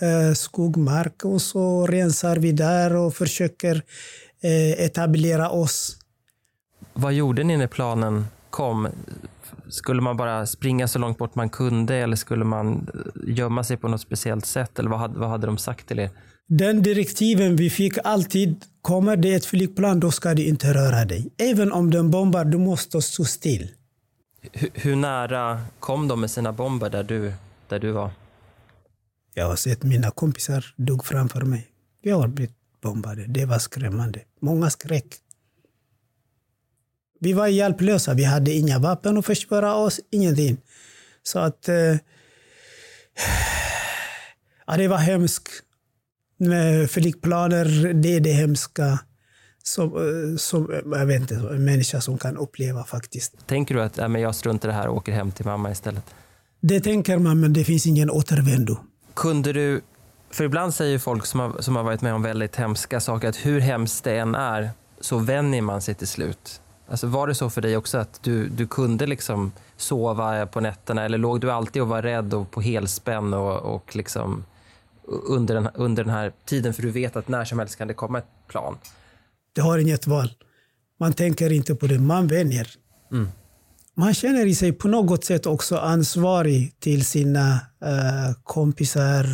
eh, 0.00 0.34
skogmark 0.34 1.24
och 1.24 1.42
så 1.42 1.86
rensar 1.86 2.36
vi 2.36 2.52
där 2.52 2.96
och 2.96 3.14
försöker 3.14 3.82
eh, 4.40 4.84
etablera 4.84 5.50
oss. 5.50 5.96
Vad 6.92 7.12
gjorde 7.12 7.44
ni 7.44 7.56
när 7.56 7.66
planen 7.66 8.26
kom? 8.50 8.88
Skulle 9.68 10.02
man 10.02 10.16
bara 10.16 10.46
springa 10.46 10.88
så 10.88 10.98
långt 10.98 11.18
bort 11.18 11.34
man 11.34 11.48
kunde 11.48 11.94
eller 11.94 12.16
skulle 12.16 12.44
man 12.44 12.88
eh, 12.94 13.34
gömma 13.34 13.64
sig 13.64 13.76
på 13.76 13.88
något 13.88 14.00
speciellt 14.00 14.46
sätt? 14.46 14.78
Eller 14.78 14.90
vad 14.90 14.98
hade, 14.98 15.18
vad 15.18 15.28
hade 15.28 15.46
de 15.46 15.58
sagt 15.58 15.88
till 15.88 15.98
er? 15.98 16.10
Den 16.46 16.82
direktiven 16.82 17.56
vi 17.56 17.70
fick 17.70 17.98
alltid, 18.04 18.64
kommer 18.82 19.16
det 19.16 19.34
ett 19.34 19.46
flygplan 19.46 20.00
då 20.00 20.10
ska 20.10 20.34
du 20.34 20.46
inte 20.46 20.74
röra 20.74 21.04
dig. 21.04 21.32
Även 21.38 21.72
om 21.72 21.90
den 21.90 22.10
bombar, 22.10 22.44
du 22.44 22.58
måste 22.58 23.02
stå 23.02 23.24
still. 23.24 23.70
Hur, 24.52 24.70
hur 24.74 24.96
nära 24.96 25.62
kom 25.80 26.08
de 26.08 26.20
med 26.20 26.30
sina 26.30 26.52
bomber 26.52 26.90
där 26.90 27.02
du, 27.02 27.32
där 27.68 27.78
du 27.78 27.90
var? 27.90 28.10
Jag 29.34 29.46
har 29.46 29.56
sett 29.56 29.82
mina 29.82 30.10
kompisar 30.10 30.74
dog 30.76 31.04
framför 31.04 31.40
mig. 31.40 31.66
Vi 32.02 32.10
har 32.10 32.28
blivit 32.28 32.56
bombade. 32.80 33.24
Det 33.28 33.44
var 33.44 33.58
skrämmande. 33.58 34.20
Många 34.40 34.70
skräck. 34.70 35.06
Vi 37.20 37.32
var 37.32 37.46
hjälplösa. 37.46 38.14
Vi 38.14 38.24
hade 38.24 38.52
inga 38.52 38.78
vapen 38.78 39.18
att 39.18 39.26
försvara 39.26 39.74
oss, 39.74 40.00
ingenting. 40.10 40.56
Så 41.22 41.38
att... 41.38 41.68
Eh, 41.68 41.74
ja, 44.66 44.76
det 44.76 44.88
var 44.88 44.98
hemskt. 44.98 45.48
Flygplaner, 46.88 47.92
det 47.94 48.16
är 48.16 48.20
det 48.20 48.32
hemska 48.32 48.98
som, 49.62 49.90
som 50.38 50.70
jag 50.84 51.06
vet 51.06 51.20
inte, 51.20 51.34
en 51.34 51.64
människa 51.64 52.00
som 52.00 52.18
kan 52.18 52.36
uppleva 52.36 52.84
faktiskt. 52.84 53.46
Tänker 53.46 53.74
du 53.74 53.82
att 53.82 53.98
äh, 53.98 54.08
men 54.08 54.20
jag 54.20 54.34
struntar 54.34 54.68
i 54.68 54.72
det 54.72 54.76
här 54.76 54.88
och 54.88 54.96
åker 54.96 55.12
hem 55.12 55.32
till 55.32 55.44
mamma 55.44 55.70
istället? 55.70 56.04
Det 56.60 56.80
tänker 56.80 57.18
man, 57.18 57.40
men 57.40 57.52
det 57.52 57.64
finns 57.64 57.86
ingen 57.86 58.10
återvändo. 58.10 58.76
Kunde 59.14 59.52
du, 59.52 59.80
för 60.30 60.44
ibland 60.44 60.74
säger 60.74 60.98
folk 60.98 61.26
som 61.26 61.40
har, 61.40 61.60
som 61.60 61.76
har 61.76 61.82
varit 61.82 62.00
med 62.00 62.14
om 62.14 62.22
väldigt 62.22 62.56
hemska 62.56 63.00
saker 63.00 63.28
att 63.28 63.36
hur 63.36 63.60
hemskt 63.60 64.04
det 64.04 64.18
än 64.18 64.34
är 64.34 64.70
så 65.00 65.18
vänjer 65.18 65.62
man 65.62 65.82
sig 65.82 65.94
till 65.94 66.06
slut. 66.06 66.60
Alltså 66.88 67.06
var 67.06 67.26
det 67.26 67.34
så 67.34 67.50
för 67.50 67.60
dig 67.60 67.76
också 67.76 67.98
att 67.98 68.20
du, 68.22 68.48
du 68.48 68.66
kunde 68.66 69.06
liksom 69.06 69.52
sova 69.76 70.46
på 70.46 70.60
nätterna 70.60 71.04
eller 71.04 71.18
låg 71.18 71.40
du 71.40 71.50
alltid 71.50 71.82
och 71.82 71.88
var 71.88 72.02
rädd 72.02 72.34
och 72.34 72.50
på 72.50 72.60
helspänn 72.60 73.34
och, 73.34 73.74
och 73.74 73.96
liksom 73.96 74.44
under 75.06 75.54
den, 75.54 75.68
under 75.74 76.04
den 76.04 76.12
här 76.12 76.32
tiden 76.46 76.74
för 76.74 76.82
du 76.82 76.90
vet 76.90 77.16
att 77.16 77.28
när 77.28 77.44
som 77.44 77.58
helst 77.58 77.78
kan 77.78 77.88
det 77.88 77.94
komma 77.94 78.18
ett 78.18 78.48
plan? 78.48 78.78
Det 79.52 79.60
har 79.60 79.78
inget 79.78 80.06
val. 80.06 80.30
Man 81.00 81.12
tänker 81.12 81.52
inte 81.52 81.74
på 81.74 81.86
det, 81.86 81.98
man 81.98 82.26
vänjer. 82.26 82.68
Mm. 83.12 83.28
Man 83.96 84.14
känner 84.14 84.54
sig 84.54 84.72
på 84.72 84.88
något 84.88 85.24
sätt 85.24 85.46
också 85.46 85.76
ansvarig 85.76 86.80
till 86.80 87.04
sina 87.04 87.52
uh, 87.84 88.34
kompisar. 88.42 89.26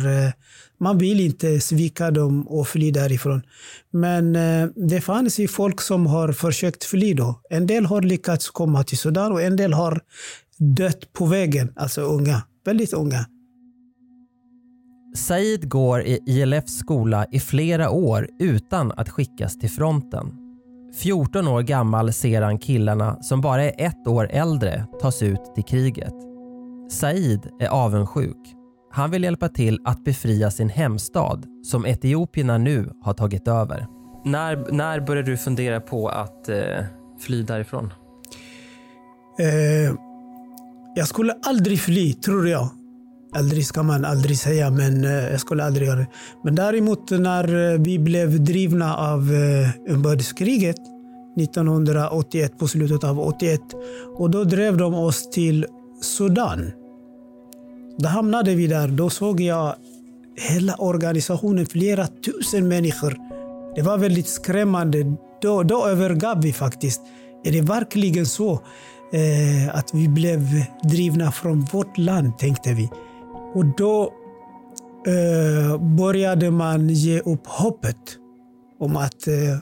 Man 0.79 0.97
vill 0.97 1.19
inte 1.19 1.59
svika 1.59 2.11
dem 2.11 2.47
och 2.47 2.67
fly 2.67 2.91
därifrån. 2.91 3.41
Men 3.91 4.35
uh, 4.35 4.69
det 4.75 5.01
fanns 5.01 5.39
ju 5.39 5.47
folk 5.47 5.81
som 5.81 6.07
har 6.07 6.31
försökt 6.31 6.83
fly 6.83 7.13
då. 7.13 7.41
En 7.49 7.67
del 7.67 7.85
har 7.85 8.01
lyckats 8.01 8.49
komma 8.49 8.83
till 8.83 8.97
Sudan 8.97 9.31
och 9.31 9.41
en 9.41 9.55
del 9.55 9.73
har 9.73 10.01
dött 10.57 11.13
på 11.13 11.25
vägen. 11.25 11.73
Alltså 11.75 12.01
unga, 12.01 12.41
väldigt 12.65 12.93
unga. 12.93 13.25
Said 15.13 15.69
går 15.69 16.01
i 16.01 16.19
ILFs 16.25 16.73
skola 16.77 17.25
i 17.31 17.39
flera 17.39 17.89
år 17.89 18.29
utan 18.39 18.91
att 18.91 19.09
skickas 19.09 19.57
till 19.57 19.69
fronten. 19.69 20.33
14 20.95 21.47
år 21.47 21.61
gammal 21.61 22.13
ser 22.13 22.41
han 22.41 22.59
killarna 22.59 23.17
som 23.21 23.41
bara 23.41 23.63
är 23.63 23.85
ett 23.87 24.07
år 24.07 24.29
äldre 24.31 24.85
tas 25.01 25.23
ut 25.23 25.51
till 25.55 25.63
kriget. 25.63 26.13
Said 26.89 27.49
är 27.59 27.67
avundsjuk. 27.67 28.55
Han 28.91 29.11
vill 29.11 29.23
hjälpa 29.23 29.49
till 29.49 29.79
att 29.85 30.03
befria 30.03 30.51
sin 30.51 30.69
hemstad 30.69 31.45
som 31.63 31.85
etiopierna 31.85 32.57
nu 32.57 32.89
har 33.01 33.13
tagit 33.13 33.47
över. 33.47 33.87
När, 34.25 34.71
när 34.71 34.99
började 34.99 35.31
du 35.31 35.37
fundera 35.37 35.81
på 35.81 36.09
att 36.09 36.49
eh, 36.49 36.57
fly 37.19 37.43
därifrån? 37.43 37.93
Eh, 39.39 39.95
jag 40.95 41.07
skulle 41.07 41.33
aldrig 41.43 41.79
fly, 41.79 42.13
tror 42.13 42.47
jag. 42.47 42.69
Aldrig 43.33 43.65
ska 43.65 43.83
man 43.83 44.05
aldrig 44.05 44.37
säga, 44.37 44.69
men 44.69 45.05
eh, 45.05 45.11
jag 45.11 45.39
skulle 45.39 45.63
aldrig 45.63 45.87
göra 45.87 45.99
det. 45.99 46.07
Men 46.43 46.55
däremot 46.55 47.11
när 47.11 47.73
eh, 47.73 47.79
vi 47.79 47.99
blev 47.99 48.43
drivna 48.43 48.97
av 48.97 49.33
eh, 49.33 49.93
inbördeskriget 49.93 50.77
1981, 51.39 52.59
på 52.59 52.67
slutet 52.67 53.03
av 53.03 53.19
81. 53.19 53.61
Och 54.17 54.29
då 54.29 54.43
drev 54.43 54.77
de 54.77 54.93
oss 54.93 55.29
till 55.29 55.65
Sudan. 56.01 56.71
Då 57.97 58.07
hamnade 58.07 58.55
vi 58.55 58.67
där. 58.67 58.87
Då 58.87 59.09
såg 59.09 59.41
jag 59.41 59.75
hela 60.49 60.75
organisationen, 60.75 61.65
flera 61.65 62.07
tusen 62.07 62.67
människor. 62.67 63.17
Det 63.75 63.81
var 63.81 63.97
väldigt 63.97 64.27
skrämmande. 64.27 65.15
Då, 65.41 65.63
då 65.63 65.87
övergav 65.87 66.41
vi 66.41 66.53
faktiskt. 66.53 67.01
Är 67.43 67.51
det 67.51 67.61
verkligen 67.61 68.25
så 68.25 68.51
eh, 69.13 69.75
att 69.75 69.93
vi 69.93 70.07
blev 70.07 70.39
drivna 70.83 71.31
från 71.31 71.61
vårt 71.61 71.97
land, 71.97 72.37
tänkte 72.37 72.73
vi. 72.73 72.89
Och 73.53 73.65
då 73.77 74.13
eh, 75.07 75.81
började 75.97 76.51
man 76.51 76.89
ge 76.89 77.19
upp 77.19 77.47
hoppet 77.47 78.17
om 78.79 78.97
att 78.97 79.27
eh, 79.27 79.57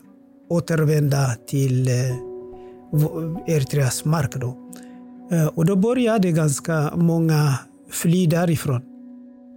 återvända 0.50 1.36
till 1.48 1.88
eh, 1.88 3.54
Eritreas 3.56 4.06
mark. 4.06 4.36
Då. 4.36 4.58
Eh, 5.32 5.48
och 5.48 5.66
då 5.66 5.76
började 5.76 6.32
ganska 6.32 6.96
många 6.96 7.60
fly 7.92 8.28
därifrån. 8.28 8.82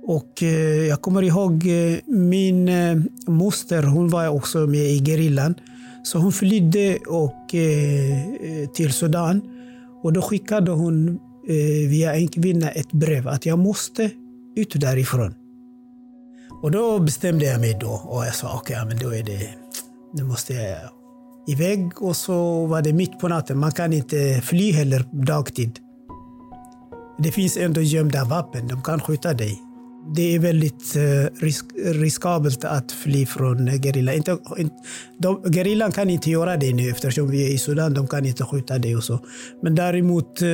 Och 0.06 0.42
eh, 0.42 0.86
jag 0.88 1.02
kommer 1.02 1.22
ihåg 1.22 1.52
eh, 1.66 1.98
min 2.06 2.68
eh, 2.68 2.96
moster, 3.26 3.82
hon 3.82 4.08
var 4.08 4.28
också 4.28 4.58
med 4.58 4.90
i 4.90 5.04
gerillan. 5.04 5.54
Så 6.04 6.18
hon 6.18 6.32
flydde 6.32 6.98
och, 7.08 7.54
eh, 7.54 8.68
till 8.74 8.92
Sudan. 8.92 9.42
Och 10.02 10.12
då 10.12 10.22
skickade 10.22 10.70
hon 10.70 11.18
via 11.88 12.14
en 12.14 12.28
kvinna 12.28 12.70
ett 12.70 12.92
brev 12.92 13.28
att 13.28 13.46
jag 13.46 13.58
måste 13.58 14.10
ut 14.56 14.80
därifrån. 14.80 15.34
Och 16.62 16.70
då 16.70 16.98
bestämde 16.98 17.44
jag 17.44 17.60
mig 17.60 17.76
då 17.80 18.02
och 18.04 18.26
jag 18.26 18.34
sa 18.34 18.54
okej, 18.56 18.76
okay, 18.76 18.88
men 18.88 18.98
då 18.98 19.14
är 19.14 19.22
det 19.22 19.48
nu 20.12 20.24
måste 20.24 20.54
jag 20.54 20.78
iväg 21.46 22.02
och 22.02 22.16
så 22.16 22.66
var 22.66 22.82
det 22.82 22.92
mitt 22.92 23.18
på 23.18 23.28
natten. 23.28 23.58
Man 23.58 23.72
kan 23.72 23.92
inte 23.92 24.40
fly 24.44 24.72
heller 24.72 25.04
dagtid. 25.12 25.78
Det 27.18 27.32
finns 27.32 27.56
ändå 27.56 27.80
gömda 27.80 28.24
vapen, 28.24 28.68
de 28.68 28.82
kan 28.82 29.00
skjuta 29.00 29.34
dig. 29.34 29.62
Det 30.06 30.34
är 30.34 30.38
väldigt 30.38 30.96
eh, 30.96 31.40
risk, 31.40 31.64
riskabelt 31.84 32.64
att 32.64 32.92
fly 32.92 33.26
från 33.26 33.66
gerillan. 33.66 34.14
Inte, 34.14 34.38
inte, 34.58 34.74
gerillan 35.52 35.92
kan 35.92 36.10
inte 36.10 36.30
göra 36.30 36.56
det 36.56 36.74
nu 36.74 36.90
eftersom 36.90 37.30
vi 37.30 37.46
är 37.46 37.54
i 37.54 37.58
Sudan. 37.58 37.94
De 37.94 38.06
kan 38.06 38.26
inte 38.26 38.44
skjuta 38.44 38.78
dig 38.78 38.96
och 38.96 39.04
så. 39.04 39.18
Men 39.62 39.74
däremot 39.74 40.42
eh, 40.42 40.48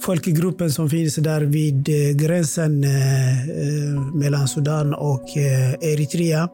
folkgruppen 0.00 0.72
som 0.72 0.90
finns 0.90 1.14
där 1.14 1.40
vid 1.40 1.88
eh, 1.88 2.16
gränsen 2.16 2.84
mellan 4.14 4.48
Sudan 4.48 4.94
och 4.94 5.36
Eritrea. 5.80 6.48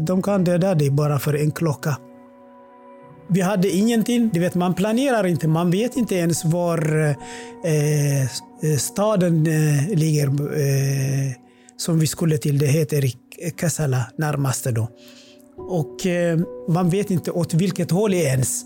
De 0.00 0.22
kan 0.22 0.44
döda 0.44 0.74
dig 0.74 0.90
bara 0.90 1.18
för 1.18 1.34
en 1.34 1.50
klocka. 1.50 1.96
Vi 3.32 3.40
hade 3.40 3.70
ingenting. 3.70 4.30
Du 4.32 4.40
vet, 4.40 4.54
man 4.54 4.74
planerar 4.74 5.26
inte. 5.26 5.48
Man 5.48 5.70
vet 5.70 5.96
inte 5.96 6.14
ens 6.14 6.44
var 6.44 7.08
eh, 7.64 8.22
eh, 8.22 8.76
staden 8.78 9.46
eh, 9.46 9.88
ligger 9.98 10.26
eh, 10.26 11.32
som 11.76 11.98
vi 11.98 12.06
skulle 12.06 12.38
till. 12.38 12.58
Det 12.58 12.66
heter 12.66 13.10
Kassala 13.56 14.06
närmaste 14.16 14.70
då. 14.70 14.88
Och 15.56 16.06
eh, 16.06 16.38
man 16.68 16.90
vet 16.90 17.10
inte 17.10 17.30
åt 17.30 17.54
vilket 17.54 17.90
håll 17.90 18.14
ens. 18.14 18.64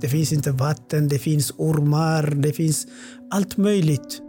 Det 0.00 0.08
finns 0.08 0.32
inte 0.32 0.50
vatten, 0.50 1.08
det 1.08 1.18
finns 1.18 1.52
ormar, 1.56 2.34
det 2.34 2.52
finns 2.52 2.86
allt 3.30 3.56
möjligt. 3.56 4.20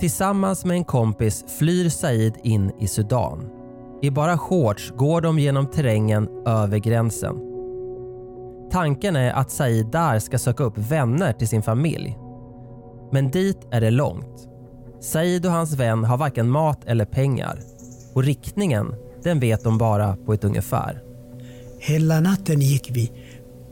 Tillsammans 0.00 0.64
med 0.64 0.76
en 0.76 0.84
kompis 0.84 1.44
flyr 1.58 1.88
Said 1.88 2.34
in 2.44 2.70
i 2.80 2.88
Sudan. 2.88 3.50
I 4.02 4.10
bara 4.10 4.38
shorts 4.38 4.92
går 4.96 5.20
de 5.20 5.38
genom 5.38 5.66
terrängen 5.66 6.28
över 6.46 6.78
gränsen. 6.78 7.47
Tanken 8.70 9.16
är 9.16 9.32
att 9.32 9.50
Said 9.50 9.86
där 9.86 10.18
ska 10.18 10.38
söka 10.38 10.64
upp 10.64 10.78
vänner 10.78 11.32
till 11.32 11.48
sin 11.48 11.62
familj. 11.62 12.18
Men 13.12 13.30
dit 13.30 13.58
är 13.70 13.80
det 13.80 13.90
långt. 13.90 14.48
Said 15.00 15.46
och 15.46 15.52
hans 15.52 15.74
vän 15.74 16.04
har 16.04 16.16
varken 16.16 16.50
mat 16.50 16.84
eller 16.84 17.04
pengar. 17.04 17.60
Och 18.14 18.24
riktningen, 18.24 18.94
den 19.22 19.40
vet 19.40 19.64
de 19.64 19.78
bara 19.78 20.16
på 20.16 20.32
ett 20.32 20.44
ungefär. 20.44 21.02
Hela 21.78 22.20
natten 22.20 22.60
gick 22.60 22.90
vi. 22.90 23.12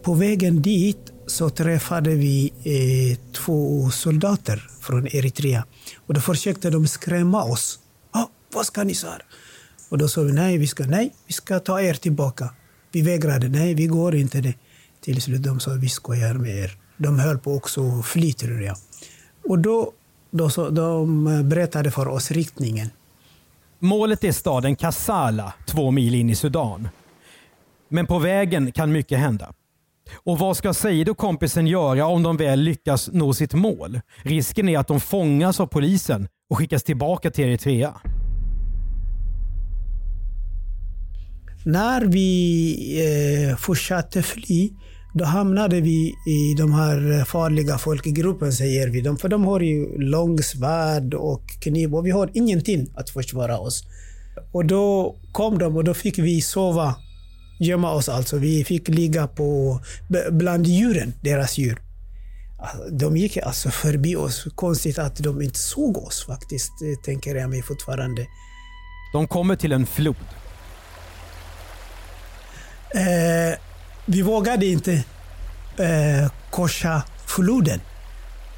På 0.03 0.15
vägen 0.15 0.63
dit 0.63 1.13
så 1.27 1.51
träffade 1.51 2.11
vi 2.11 2.53
eh, 2.65 3.33
två 3.33 3.91
soldater 3.91 4.69
från 4.81 5.07
Eritrea. 5.07 5.65
Och 6.07 6.15
då 6.15 6.21
försökte 6.21 6.71
de 6.71 6.87
skrämma 6.87 7.45
oss. 7.45 7.79
Oh, 8.15 8.27
vad 8.55 8.67
ska 8.67 8.85
ni, 8.85 8.95
sa 8.95 9.09
Och 9.91 9.99
då 9.99 10.09
sa 10.09 10.23
vi 10.23 10.33
nej, 10.33 10.59
vi 10.59 10.67
ska, 10.67 10.87
nej, 10.87 11.15
vi 11.27 11.33
ska 11.33 11.59
ta 11.59 11.81
er 11.81 11.95
tillbaka. 11.95 12.51
Vi 12.93 13.03
vägrade, 13.03 13.49
nej, 13.49 13.75
vi 13.75 13.87
går 13.87 14.15
inte 14.15 14.41
det. 14.41 14.55
Till 15.07 15.23
slut 15.23 15.43
de 15.43 15.61
sa 15.61 15.71
vi 15.71 15.89
skojar 15.89 16.35
med 16.35 16.57
er. 16.57 16.73
De 16.97 17.19
höll 17.19 17.39
på 17.39 17.55
också 17.55 17.99
att 17.99 18.07
fly 18.07 18.33
tror 18.33 18.63
jag. 18.63 18.77
Och 19.49 19.59
då, 19.59 19.93
då 20.31 20.51
så, 20.51 20.71
de 20.71 21.25
berättade 21.49 21.91
för 21.91 22.09
oss 22.09 22.31
riktningen. 22.31 22.91
Målet 23.79 24.25
är 24.25 24.33
staden 24.33 24.77
Kassala, 24.77 25.55
två 25.67 25.91
mil 25.91 26.15
in 26.15 26.31
i 26.31 26.35
Sudan. 26.35 26.89
Men 27.89 28.07
på 28.07 28.19
vägen 28.19 28.73
kan 28.73 28.93
mycket 28.93 29.19
hända. 29.19 29.53
Och 30.15 30.39
vad 30.39 30.57
ska 30.57 30.75
Said 30.75 31.09
och 31.09 31.19
kompisen 31.19 31.67
göra 31.67 32.07
om 32.07 32.23
de 32.23 32.37
väl 32.37 32.61
lyckas 32.61 33.11
nå 33.13 33.35
sitt 33.35 33.55
mål? 33.55 34.01
Risken 34.23 34.69
är 34.69 34.79
att 34.79 34.89
de 34.89 35.01
fångas 35.01 35.61
av 35.61 35.67
polisen 35.67 36.29
och 36.51 36.59
skickas 36.59 36.83
tillbaka 36.83 37.31
till 37.31 37.45
Eritrea. 37.45 38.01
När 41.65 42.05
vi 42.05 43.51
eh, 43.51 43.57
fortsatte 43.57 44.23
fly 44.23 44.71
då 45.19 45.25
hamnade 45.25 45.81
vi 45.81 46.15
i 46.27 46.55
de 46.59 46.73
här 46.73 47.25
farliga 47.25 47.79
folkgruppen, 47.79 48.53
säger 48.53 48.89
vi. 48.89 49.17
För 49.19 49.29
de 49.29 49.45
har 49.45 49.61
ju 49.61 49.99
långsvärd 49.99 51.15
och 51.15 51.43
kniv 51.61 51.95
och 51.95 52.07
vi 52.07 52.11
har 52.11 52.31
ingenting 52.35 52.89
att 52.95 53.11
försvara 53.11 53.59
oss. 53.59 53.85
Och 54.53 54.65
då 54.65 55.17
kom 55.33 55.59
de 55.59 55.77
och 55.77 55.85
då 55.85 55.95
fick 55.95 56.19
vi 56.19 56.41
sova, 56.41 56.95
gömma 57.61 57.93
oss 57.93 58.09
alltså. 58.09 58.39
Vi 58.39 58.65
fick 58.65 58.89
ligga 58.89 59.27
på, 59.27 59.81
bland 60.31 60.67
djuren, 60.67 61.13
deras 61.23 61.59
djur. 61.59 61.79
Alltså, 62.59 62.91
de 62.91 63.17
gick 63.17 63.37
alltså 63.37 63.71
förbi 63.71 64.17
oss. 64.17 64.47
Konstigt 64.55 64.99
att 64.99 65.17
de 65.17 65.43
inte 65.43 65.59
såg 65.59 65.97
oss 65.97 66.27
faktiskt, 66.27 66.73
tänker 67.05 67.35
jag 67.35 67.51
mig 67.51 67.63
fortfarande. 67.63 68.27
De 69.13 69.29
kommer 69.29 69.57
till 69.57 69.73
en 69.73 69.87
flod. 69.87 70.17
Eh, 72.95 73.59
vi 74.07 74.23
vågade 74.23 74.67
inte 74.67 74.93
eh, 75.77 76.31
korsa 76.51 77.03
floden. 77.27 77.81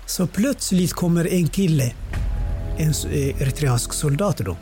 Så 0.06 0.26
plötsligt 0.26 0.92
kommer 0.92 1.32
en 1.32 1.48
kille, 1.48 1.92
en 2.78 2.90
eh, 2.90 3.42
eritreansk 3.42 3.92
soldat 3.92 4.38
då. 4.38 4.56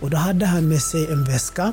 Och 0.00 0.10
då 0.10 0.16
hade 0.16 0.46
han 0.46 0.68
med 0.68 0.82
sig 0.82 1.06
en 1.12 1.24
väska. 1.24 1.72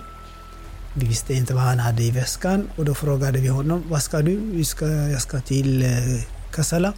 Vi 0.94 1.08
visste 1.08 1.34
inte 1.34 1.54
vad 1.54 1.64
han 1.64 1.80
hade 1.80 2.04
i 2.04 2.12
väskan 2.12 2.70
och 2.76 2.86
då 2.86 2.94
frågade 2.96 3.40
vi 3.40 3.48
honom, 3.48 3.84
vad 3.90 4.02
ska 4.02 4.22
du? 4.22 4.36
Vi 4.38 4.66
ska, 4.66 4.86
jag 4.88 5.22
ska 5.22 5.40
till 5.40 5.84
eh, 5.84 5.90
Kassala. 6.54 6.94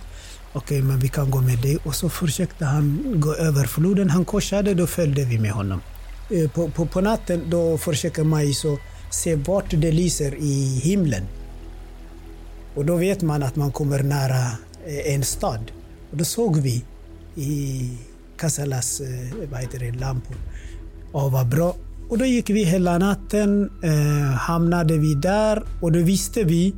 Okej, 0.54 0.82
men 0.82 1.00
vi 1.00 1.10
kan 1.10 1.32
gå 1.32 1.42
med 1.42 1.62
dig. 1.62 1.78
Och 1.84 1.96
så 1.96 2.10
försökte 2.10 2.66
han 2.66 3.14
gå 3.16 3.36
över 3.36 3.66
floden. 3.66 4.10
Han 4.10 4.26
korsade, 4.26 4.74
då 4.74 4.88
följde 4.88 5.26
vi 5.26 5.40
med 5.40 5.52
honom. 5.52 5.82
Eh, 6.30 6.50
på, 6.50 6.70
på, 6.70 6.86
på 6.86 7.02
natten 7.02 7.50
då 7.50 7.78
försöker 7.78 8.24
man 8.24 8.54
se 9.12 9.36
vart 9.36 9.70
det 9.70 9.92
lyser 9.92 10.36
i 10.36 10.82
himlen. 10.84 11.24
Och 12.78 12.86
då 12.86 12.96
vet 12.96 13.22
man 13.22 13.44
att 13.44 13.56
man 13.56 13.72
kommer 13.72 14.04
nära 14.04 14.46
eh, 14.86 15.14
en 15.14 15.24
stad. 15.24 15.72
Och 16.12 16.18
då 16.18 16.26
såg 16.26 16.58
vi 16.58 16.84
i 17.36 17.92
Kasalas 18.38 19.02
eh, 19.02 19.50
vad 19.52 19.60
heter 19.60 19.80
det, 19.80 19.92
lampor. 19.92 20.36
Och 21.12 21.32
vad 21.32 21.48
bra. 21.48 21.76
Och 22.10 22.18
då 22.18 22.26
gick 22.26 22.50
vi 22.50 22.64
hela 22.64 22.98
natten, 22.98 23.72
eh, 23.84 24.38
hamnade 24.38 24.98
vi 24.98 25.16
där 25.16 25.64
och 25.82 25.92
då 25.92 26.00
visste 26.00 26.44
vi 26.44 26.74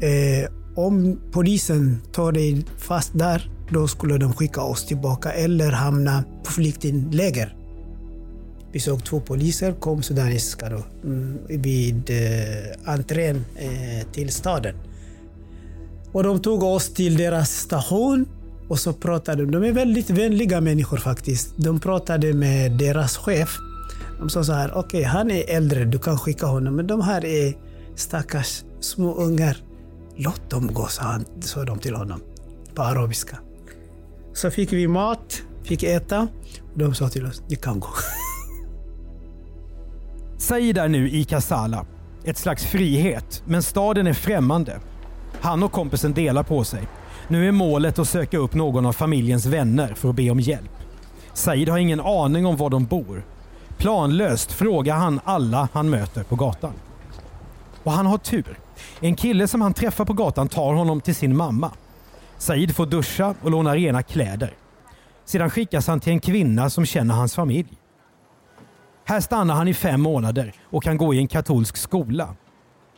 eh, 0.00 0.50
om 0.76 1.20
polisen 1.32 2.00
tar 2.12 2.32
dig 2.32 2.64
fast 2.78 3.18
där, 3.18 3.50
då 3.70 3.88
skulle 3.88 4.18
de 4.18 4.32
skicka 4.32 4.62
oss 4.62 4.86
tillbaka 4.86 5.32
eller 5.32 5.70
hamna 5.70 6.24
på 6.44 6.52
flyktingläger. 6.52 7.56
Vi 8.72 8.80
såg 8.80 9.04
två 9.04 9.20
poliser, 9.20 9.72
kom 9.72 10.02
sudaniska 10.02 10.68
då, 10.68 10.82
mm, 11.04 11.38
vid 11.48 12.10
eh, 12.10 12.92
entrén 12.92 13.44
eh, 13.56 14.06
till 14.12 14.32
staden. 14.32 14.74
Och 16.16 16.22
de 16.22 16.40
tog 16.40 16.62
oss 16.62 16.94
till 16.94 17.16
deras 17.16 17.50
station 17.50 18.26
och 18.68 18.78
så 18.78 18.92
pratade 18.92 19.44
de. 19.44 19.50
De 19.50 19.64
är 19.64 19.72
väldigt 19.72 20.10
vänliga 20.10 20.60
människor 20.60 20.96
faktiskt. 20.96 21.54
De 21.56 21.80
pratade 21.80 22.32
med 22.32 22.72
deras 22.72 23.16
chef. 23.16 23.58
De 24.18 24.30
sa 24.30 24.44
så 24.44 24.52
här, 24.52 24.70
okej 24.74 25.00
okay, 25.00 25.02
han 25.02 25.30
är 25.30 25.50
äldre, 25.50 25.84
du 25.84 25.98
kan 25.98 26.18
skicka 26.18 26.46
honom. 26.46 26.76
Men 26.76 26.86
de 26.86 27.00
här 27.00 27.24
är 27.24 27.54
stackars 27.94 28.64
små 28.80 29.14
ungar. 29.14 29.56
Låt 30.16 30.50
dem 30.50 30.74
gå, 30.74 30.86
sa, 30.86 31.02
han, 31.02 31.24
sa 31.40 31.64
de 31.64 31.78
till 31.78 31.94
honom 31.94 32.20
på 32.74 32.82
arabiska. 32.82 33.38
Så 34.34 34.50
fick 34.50 34.72
vi 34.72 34.88
mat, 34.88 35.42
fick 35.62 35.82
äta. 35.82 36.28
Och 36.72 36.78
de 36.78 36.94
sa 36.94 37.08
till 37.08 37.26
oss, 37.26 37.42
ni 37.48 37.56
kan 37.56 37.80
gå. 37.80 37.90
Said 40.38 40.78
är 40.78 40.88
nu 40.88 41.10
i 41.10 41.24
Kassala. 41.24 41.86
Ett 42.24 42.38
slags 42.38 42.64
frihet, 42.64 43.42
men 43.46 43.62
staden 43.62 44.06
är 44.06 44.12
främmande. 44.12 44.80
Han 45.46 45.62
och 45.62 45.72
kompisen 45.72 46.12
delar 46.12 46.42
på 46.42 46.64
sig. 46.64 46.88
Nu 47.28 47.48
är 47.48 47.52
målet 47.52 47.98
att 47.98 48.08
söka 48.08 48.38
upp 48.38 48.54
någon 48.54 48.86
av 48.86 48.92
familjens 48.92 49.46
vänner 49.46 49.94
för 49.94 50.08
att 50.08 50.14
be 50.14 50.30
om 50.30 50.40
hjälp. 50.40 50.70
Said 51.32 51.68
har 51.68 51.78
ingen 51.78 52.00
aning 52.00 52.46
om 52.46 52.56
var 52.56 52.70
de 52.70 52.84
bor. 52.84 53.24
Planlöst 53.76 54.52
frågar 54.52 54.94
han 54.94 55.20
alla 55.24 55.68
han 55.72 55.90
möter 55.90 56.22
på 56.22 56.36
gatan. 56.36 56.72
Och 57.82 57.92
han 57.92 58.06
har 58.06 58.18
tur. 58.18 58.58
En 59.00 59.16
kille 59.16 59.48
som 59.48 59.60
han 59.60 59.74
träffar 59.74 60.04
på 60.04 60.12
gatan 60.12 60.48
tar 60.48 60.74
honom 60.74 61.00
till 61.00 61.14
sin 61.14 61.36
mamma. 61.36 61.70
Said 62.38 62.76
får 62.76 62.86
duscha 62.86 63.34
och 63.42 63.50
låna 63.50 63.76
rena 63.76 64.02
kläder. 64.02 64.54
Sedan 65.24 65.50
skickas 65.50 65.86
han 65.86 66.00
till 66.00 66.12
en 66.12 66.20
kvinna 66.20 66.70
som 66.70 66.86
känner 66.86 67.14
hans 67.14 67.34
familj. 67.34 67.78
Här 69.04 69.20
stannar 69.20 69.54
han 69.54 69.68
i 69.68 69.74
fem 69.74 70.00
månader 70.00 70.52
och 70.70 70.82
kan 70.82 70.96
gå 70.96 71.14
i 71.14 71.18
en 71.18 71.28
katolsk 71.28 71.76
skola. 71.76 72.34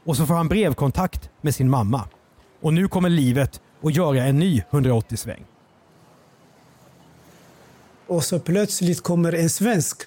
Och 0.04 0.16
så 0.16 0.26
får 0.26 0.34
han 0.34 0.48
brevkontakt 0.48 1.30
med 1.40 1.54
sin 1.54 1.70
mamma. 1.70 2.04
Och 2.60 2.74
nu 2.74 2.88
kommer 2.88 3.08
livet 3.08 3.60
att 3.82 3.96
göra 3.96 4.24
en 4.24 4.38
ny 4.38 4.62
180-sväng. 4.70 5.44
Och 8.06 8.24
så 8.24 8.38
plötsligt 8.38 9.02
kommer 9.02 9.32
en 9.32 9.50
svensk 9.50 10.02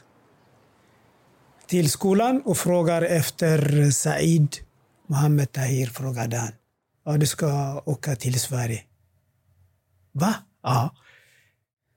till 1.67 1.89
skolan 1.91 2.41
och 2.45 2.57
frågar 2.57 3.01
efter 3.01 3.91
Said 3.91 4.55
Mohammed 5.07 5.51
Tahir. 5.51 5.87
frågade 5.87 6.37
han. 6.37 6.51
Ja, 7.05 7.17
du 7.17 7.25
ska 7.25 7.81
åka 7.85 8.15
till 8.15 8.39
Sverige. 8.39 8.83
Va? 10.11 10.35
Ja. 10.63 10.95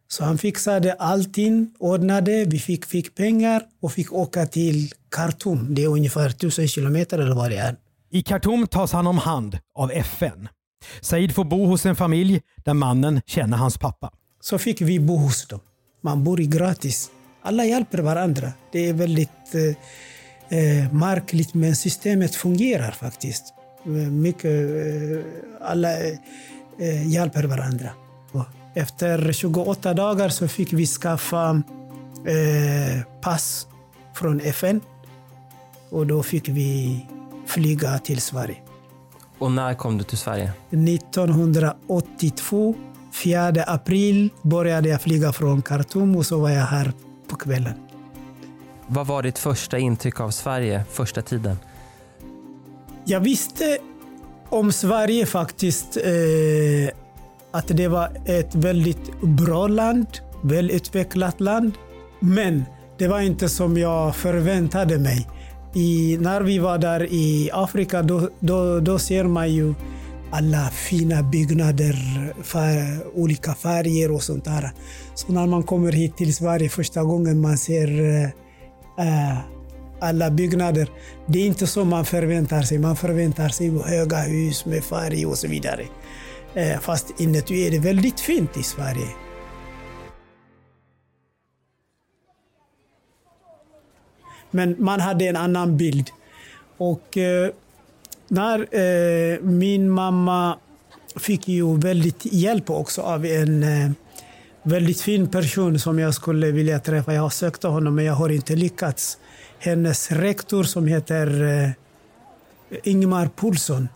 Så 0.08 0.24
han 0.24 0.38
fixade 0.38 0.92
allting, 0.92 1.74
ordnade, 1.78 2.44
vi 2.44 2.58
fick, 2.58 2.84
fick 2.84 3.14
pengar 3.14 3.62
och 3.80 3.92
fick 3.92 4.12
åka 4.12 4.46
till 4.46 4.92
Khartoum. 5.08 5.74
Det 5.74 5.84
är 5.84 5.88
ungefär 5.88 6.30
tusen 6.30 6.68
kilometer 6.68 7.18
eller 7.18 7.34
vad 7.34 7.50
det 7.50 7.56
är. 7.56 7.76
I 8.14 8.22
Khartoum 8.22 8.66
tas 8.66 8.92
han 8.92 9.06
om 9.06 9.18
hand 9.18 9.58
av 9.74 9.90
FN. 9.90 10.48
Said 11.00 11.34
får 11.34 11.44
bo 11.44 11.66
hos 11.66 11.86
en 11.86 11.96
familj 11.96 12.40
där 12.64 12.74
mannen 12.74 13.20
känner 13.26 13.56
hans 13.56 13.78
pappa. 13.78 14.10
Så 14.40 14.58
fick 14.58 14.80
vi 14.80 15.00
bo 15.00 15.16
hos 15.16 15.48
dem. 15.48 15.60
Man 16.00 16.24
bor 16.24 16.40
i 16.40 16.46
gratis. 16.46 17.10
Alla 17.42 17.64
hjälper 17.64 17.98
varandra. 17.98 18.52
Det 18.72 18.88
är 18.88 18.92
väldigt 18.92 19.54
eh, 19.54 20.58
eh 20.58 20.92
märkligt, 20.92 21.54
men 21.54 21.76
systemet 21.76 22.34
fungerar 22.34 22.90
faktiskt. 22.90 23.44
Eh, 23.84 23.90
mycket, 23.92 24.44
eh, 24.44 25.24
alla 25.60 26.00
eh, 26.00 26.18
eh 26.78 27.08
hjälper 27.08 27.44
varandra. 27.44 27.90
Efter 28.74 29.32
28 29.32 29.94
dagar 29.94 30.28
så 30.28 30.48
fick 30.48 30.72
vi 30.72 30.86
skaffa 30.86 31.62
eh, 32.26 33.20
pass 33.20 33.66
från 34.14 34.40
FN. 34.40 34.80
Och 35.90 36.06
då 36.06 36.22
fick 36.22 36.48
vi 36.48 37.06
flyga 37.54 37.98
till 37.98 38.20
Sverige. 38.20 38.56
Och 39.38 39.52
när 39.52 39.74
kom 39.74 39.98
du 39.98 40.04
till 40.04 40.18
Sverige? 40.18 40.52
1982, 40.70 42.74
4 43.12 43.64
april, 43.66 44.30
började 44.42 44.88
jag 44.88 45.02
flyga 45.02 45.32
från 45.32 45.62
Khartoum 45.62 46.16
och 46.16 46.26
så 46.26 46.40
var 46.40 46.50
jag 46.50 46.66
här 46.66 46.92
på 47.28 47.36
kvällen. 47.36 47.74
Vad 48.86 49.06
var 49.06 49.22
ditt 49.22 49.38
första 49.38 49.78
intryck 49.78 50.20
av 50.20 50.30
Sverige 50.30 50.84
första 50.90 51.22
tiden? 51.22 51.56
Jag 53.04 53.20
visste 53.20 53.78
om 54.48 54.72
Sverige 54.72 55.26
faktiskt 55.26 55.96
eh, 55.96 56.02
att 57.50 57.68
det 57.68 57.88
var 57.88 58.08
ett 58.26 58.54
väldigt 58.54 59.20
bra 59.22 59.66
land, 59.66 60.06
välutvecklat 60.42 61.40
land. 61.40 61.72
Men 62.20 62.64
det 62.98 63.08
var 63.08 63.20
inte 63.20 63.48
som 63.48 63.78
jag 63.78 64.16
förväntade 64.16 64.98
mig. 64.98 65.28
I, 65.74 66.16
när 66.20 66.40
vi 66.40 66.58
var 66.58 66.78
där 66.78 67.06
i 67.12 67.50
Afrika 67.52 68.02
då, 68.02 68.28
då, 68.40 68.80
då 68.80 68.98
ser 68.98 69.24
man 69.24 69.52
ju 69.52 69.74
alla 70.30 70.70
fina 70.70 71.22
byggnader, 71.22 71.96
fär, 72.42 73.06
olika 73.14 73.54
färger 73.54 74.10
och 74.10 74.22
sånt 74.22 74.44
där. 74.44 74.72
Så 75.14 75.32
när 75.32 75.46
man 75.46 75.62
kommer 75.62 75.92
hit 75.92 76.16
till 76.16 76.34
Sverige 76.34 76.68
första 76.68 77.02
gången 77.02 77.40
man 77.40 77.58
ser 77.58 78.24
äh, 78.98 79.38
alla 80.00 80.30
byggnader. 80.30 80.88
Det 81.26 81.38
är 81.38 81.46
inte 81.46 81.66
så 81.66 81.84
man 81.84 82.04
förväntar 82.04 82.62
sig. 82.62 82.78
Man 82.78 82.96
förväntar 82.96 83.48
sig 83.48 83.78
höga 83.84 84.18
hus 84.18 84.66
med 84.66 84.84
färg 84.84 85.26
och 85.26 85.38
så 85.38 85.48
vidare. 85.48 85.84
Äh, 86.54 86.80
fast 86.80 87.20
inuti 87.20 87.66
är 87.66 87.70
det 87.70 87.78
väldigt 87.78 88.20
fint 88.20 88.56
i 88.56 88.62
Sverige. 88.62 89.23
Men 94.54 94.76
man 94.78 95.00
hade 95.00 95.24
en 95.24 95.36
annan 95.36 95.76
bild. 95.76 96.10
Och 96.76 97.16
eh, 97.16 97.50
när 98.28 98.58
eh, 98.58 99.40
min 99.40 99.90
mamma 99.90 100.58
fick 101.16 101.48
ju 101.48 101.76
väldigt 101.78 102.26
hjälp 102.32 102.70
också 102.70 103.02
av 103.02 103.26
en 103.26 103.62
eh, 103.62 103.90
väldigt 104.62 105.00
fin 105.00 105.28
person 105.28 105.78
som 105.78 105.98
jag 105.98 106.14
skulle 106.14 106.50
vilja 106.50 106.78
träffa. 106.78 107.14
Jag 107.14 107.22
har 107.22 107.30
sökt 107.30 107.62
honom 107.62 107.94
men 107.94 108.04
jag 108.04 108.14
har 108.14 108.28
inte 108.28 108.56
lyckats. 108.56 109.18
Hennes 109.58 110.12
rektor 110.12 110.64
som 110.64 110.86
heter 110.86 111.42
eh, 111.42 111.70
Ingmar 112.82 113.26
Poulsson. 113.36 113.88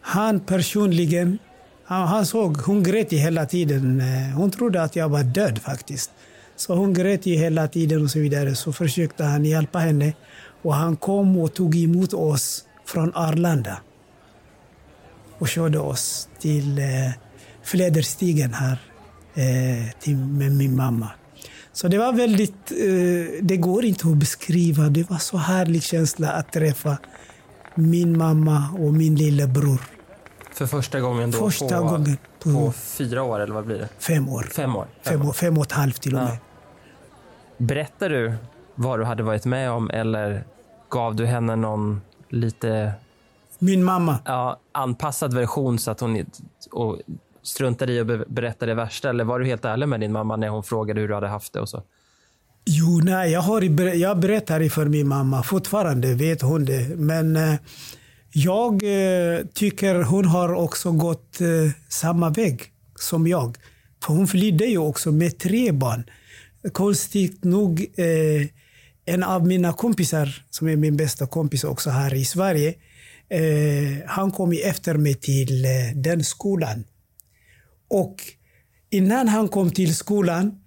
Han 0.00 0.40
personligen, 0.40 1.38
han, 1.84 2.08
han 2.08 2.26
såg, 2.26 2.56
hon 2.56 2.82
grät 2.82 3.12
hela 3.12 3.46
tiden. 3.46 4.00
Eh, 4.00 4.36
hon 4.36 4.50
trodde 4.50 4.82
att 4.82 4.96
jag 4.96 5.08
var 5.08 5.22
död 5.22 5.58
faktiskt. 5.58 6.10
Så 6.58 6.74
hon 6.74 6.94
grät 6.94 7.26
ju 7.26 7.34
hela 7.34 7.68
tiden 7.68 8.02
och 8.02 8.10
så 8.10 8.18
vidare. 8.18 8.54
Så 8.54 8.72
försökte 8.72 9.24
han 9.24 9.44
hjälpa 9.44 9.78
henne. 9.78 10.12
Och 10.62 10.74
han 10.74 10.96
kom 10.96 11.36
och 11.38 11.54
tog 11.54 11.76
emot 11.76 12.12
oss 12.14 12.64
från 12.86 13.12
Arlanda. 13.14 13.80
Och 15.38 15.48
körde 15.48 15.78
oss 15.78 16.28
till 16.40 16.78
eh, 16.78 16.84
Fläderstigen 17.62 18.54
här 18.54 18.78
eh, 19.34 19.92
till, 20.00 20.16
med 20.16 20.52
min 20.52 20.76
mamma. 20.76 21.08
Så 21.72 21.88
det 21.88 21.98
var 21.98 22.12
väldigt, 22.12 22.70
eh, 22.70 23.42
det 23.42 23.56
går 23.56 23.84
inte 23.84 24.08
att 24.08 24.16
beskriva. 24.16 24.88
Det 24.88 25.10
var 25.10 25.18
så 25.18 25.36
härlig 25.36 25.82
känsla 25.82 26.30
att 26.30 26.52
träffa 26.52 26.98
min 27.74 28.18
mamma 28.18 28.68
och 28.78 28.94
min 28.94 29.14
lillebror. 29.14 29.80
För 30.52 30.66
första 30.66 31.00
gången 31.00 31.30
då? 31.30 31.38
Första 31.38 31.78
på, 31.78 31.84
gången. 31.84 32.16
På, 32.42 32.52
på 32.52 32.72
fyra 32.72 33.22
år 33.22 33.40
eller 33.40 33.54
vad 33.54 33.66
blir 33.66 33.78
det? 33.78 33.88
Fem 33.98 34.28
år. 34.28 34.48
Fem 34.52 34.76
år? 34.76 34.86
Fem, 35.02 35.12
fem 35.18 35.28
år, 35.28 35.32
fem 35.32 35.58
och 35.58 35.64
ett 35.64 35.72
halvt 35.72 36.02
till 36.02 36.14
och 36.14 36.22
med. 36.22 36.32
Ja. 36.32 36.47
Berättar 37.58 38.08
du 38.08 38.34
vad 38.74 38.98
du 38.98 39.04
hade 39.04 39.22
varit 39.22 39.44
med 39.44 39.70
om 39.70 39.90
eller 39.90 40.44
gav 40.90 41.16
du 41.16 41.26
henne 41.26 41.56
någon 41.56 42.00
lite 42.28 42.92
min 43.58 43.84
mamma? 43.84 44.18
Ja, 44.24 44.60
anpassad 44.72 45.34
version 45.34 45.78
så 45.78 45.90
att 45.90 46.00
hon 46.00 46.24
och 46.70 46.98
struntade 47.42 47.92
i 47.92 48.00
att 48.00 48.28
berätta 48.28 48.66
det 48.66 48.74
värsta? 48.74 49.10
Eller 49.10 49.24
var 49.24 49.38
du 49.38 49.46
helt 49.46 49.64
ärlig 49.64 49.88
med 49.88 50.00
din 50.00 50.12
mamma 50.12 50.36
när 50.36 50.48
hon 50.48 50.62
frågade 50.62 51.00
hur 51.00 51.08
du 51.08 51.14
hade 51.14 51.28
haft 51.28 51.52
det? 51.52 51.60
och 51.60 51.68
så? 51.68 51.82
Jo, 52.64 53.00
nej, 53.04 53.32
jag, 53.32 53.40
har, 53.40 53.62
jag 53.94 54.18
berättar 54.18 54.68
för 54.68 54.86
min 54.86 55.08
mamma. 55.08 55.42
Fortfarande 55.42 56.14
vet 56.14 56.42
hon 56.42 56.64
det. 56.64 56.96
Men 56.96 57.36
eh, 57.36 57.54
jag 58.32 58.72
eh, 58.72 59.40
tycker 59.54 60.02
hon 60.02 60.24
har 60.24 60.54
också 60.54 60.92
gått 60.92 61.40
eh, 61.40 61.46
samma 61.88 62.30
väg 62.30 62.62
som 62.94 63.26
jag. 63.26 63.56
För 64.04 64.12
hon 64.12 64.26
flydde 64.26 64.64
ju 64.64 64.78
också 64.78 65.12
med 65.12 65.38
tre 65.38 65.72
barn 65.72 66.04
konstigt 66.72 67.44
nog, 67.44 67.86
eh, 67.96 68.46
en 69.04 69.22
av 69.22 69.46
mina 69.46 69.72
kompisar, 69.72 70.44
som 70.50 70.68
är 70.68 70.76
min 70.76 70.96
bästa 70.96 71.26
kompis 71.26 71.64
också 71.64 71.90
här 71.90 72.14
i 72.14 72.24
Sverige, 72.24 72.74
eh, 73.28 74.06
han 74.06 74.30
kom 74.30 74.52
efter 74.64 74.94
mig 74.94 75.14
till 75.14 75.64
eh, 75.64 75.70
den 75.94 76.24
skolan. 76.24 76.84
Och 77.88 78.16
innan 78.90 79.28
han 79.28 79.48
kom 79.48 79.70
till 79.70 79.94
skolan 79.94 80.60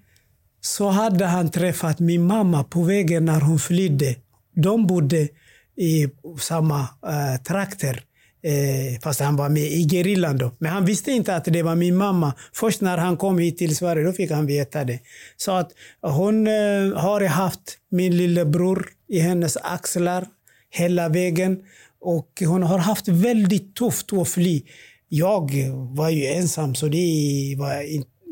så 0.62 0.90
hade 0.90 1.26
han 1.26 1.52
träffat 1.52 2.00
min 2.00 2.24
mamma 2.24 2.64
på 2.64 2.84
vägen 2.84 3.26
när 3.26 3.42
hon 3.42 3.60
flydde. 3.60 4.16
De 4.56 4.88
bodde 4.88 5.28
i 5.76 6.08
samma 6.40 6.80
eh, 6.82 7.42
trakter. 7.44 8.04
Eh, 8.44 9.00
fast 9.04 9.20
han 9.20 9.36
var 9.36 9.50
med 9.50 9.64
i 9.64 9.88
gerillan 9.90 10.38
då. 10.38 10.52
Men 10.58 10.72
han 10.72 10.86
visste 10.86 11.12
inte 11.12 11.36
att 11.36 11.46
det 11.46 11.64
var 11.64 11.76
min 11.76 11.96
mamma. 11.96 12.34
Först 12.54 12.82
när 12.82 12.98
han 12.98 13.18
kom 13.18 13.38
hit 13.38 13.58
till 13.58 13.76
Sverige 13.76 14.04
då 14.04 14.14
fick 14.14 14.32
han 14.32 14.46
veta 14.46 14.84
det. 14.84 15.00
Så 15.38 15.52
att 15.52 15.72
hon 16.02 16.48
eh, 16.48 16.54
har 16.96 17.26
haft 17.26 17.78
min 17.92 18.18
lillebror 18.18 18.88
i 19.10 19.20
hennes 19.20 19.58
axlar 19.58 20.28
hela 20.70 21.10
vägen. 21.10 21.64
Och 22.02 22.44
hon 22.46 22.64
har 22.64 22.78
haft 22.78 23.08
väldigt 23.08 23.76
tufft 23.76 24.14
att 24.14 24.28
fly. 24.28 24.62
Jag 25.10 25.52
var 25.96 26.10
ju 26.10 26.26
ensam 26.26 26.76
så 26.76 26.88
det 26.88 27.56
var 27.58 27.84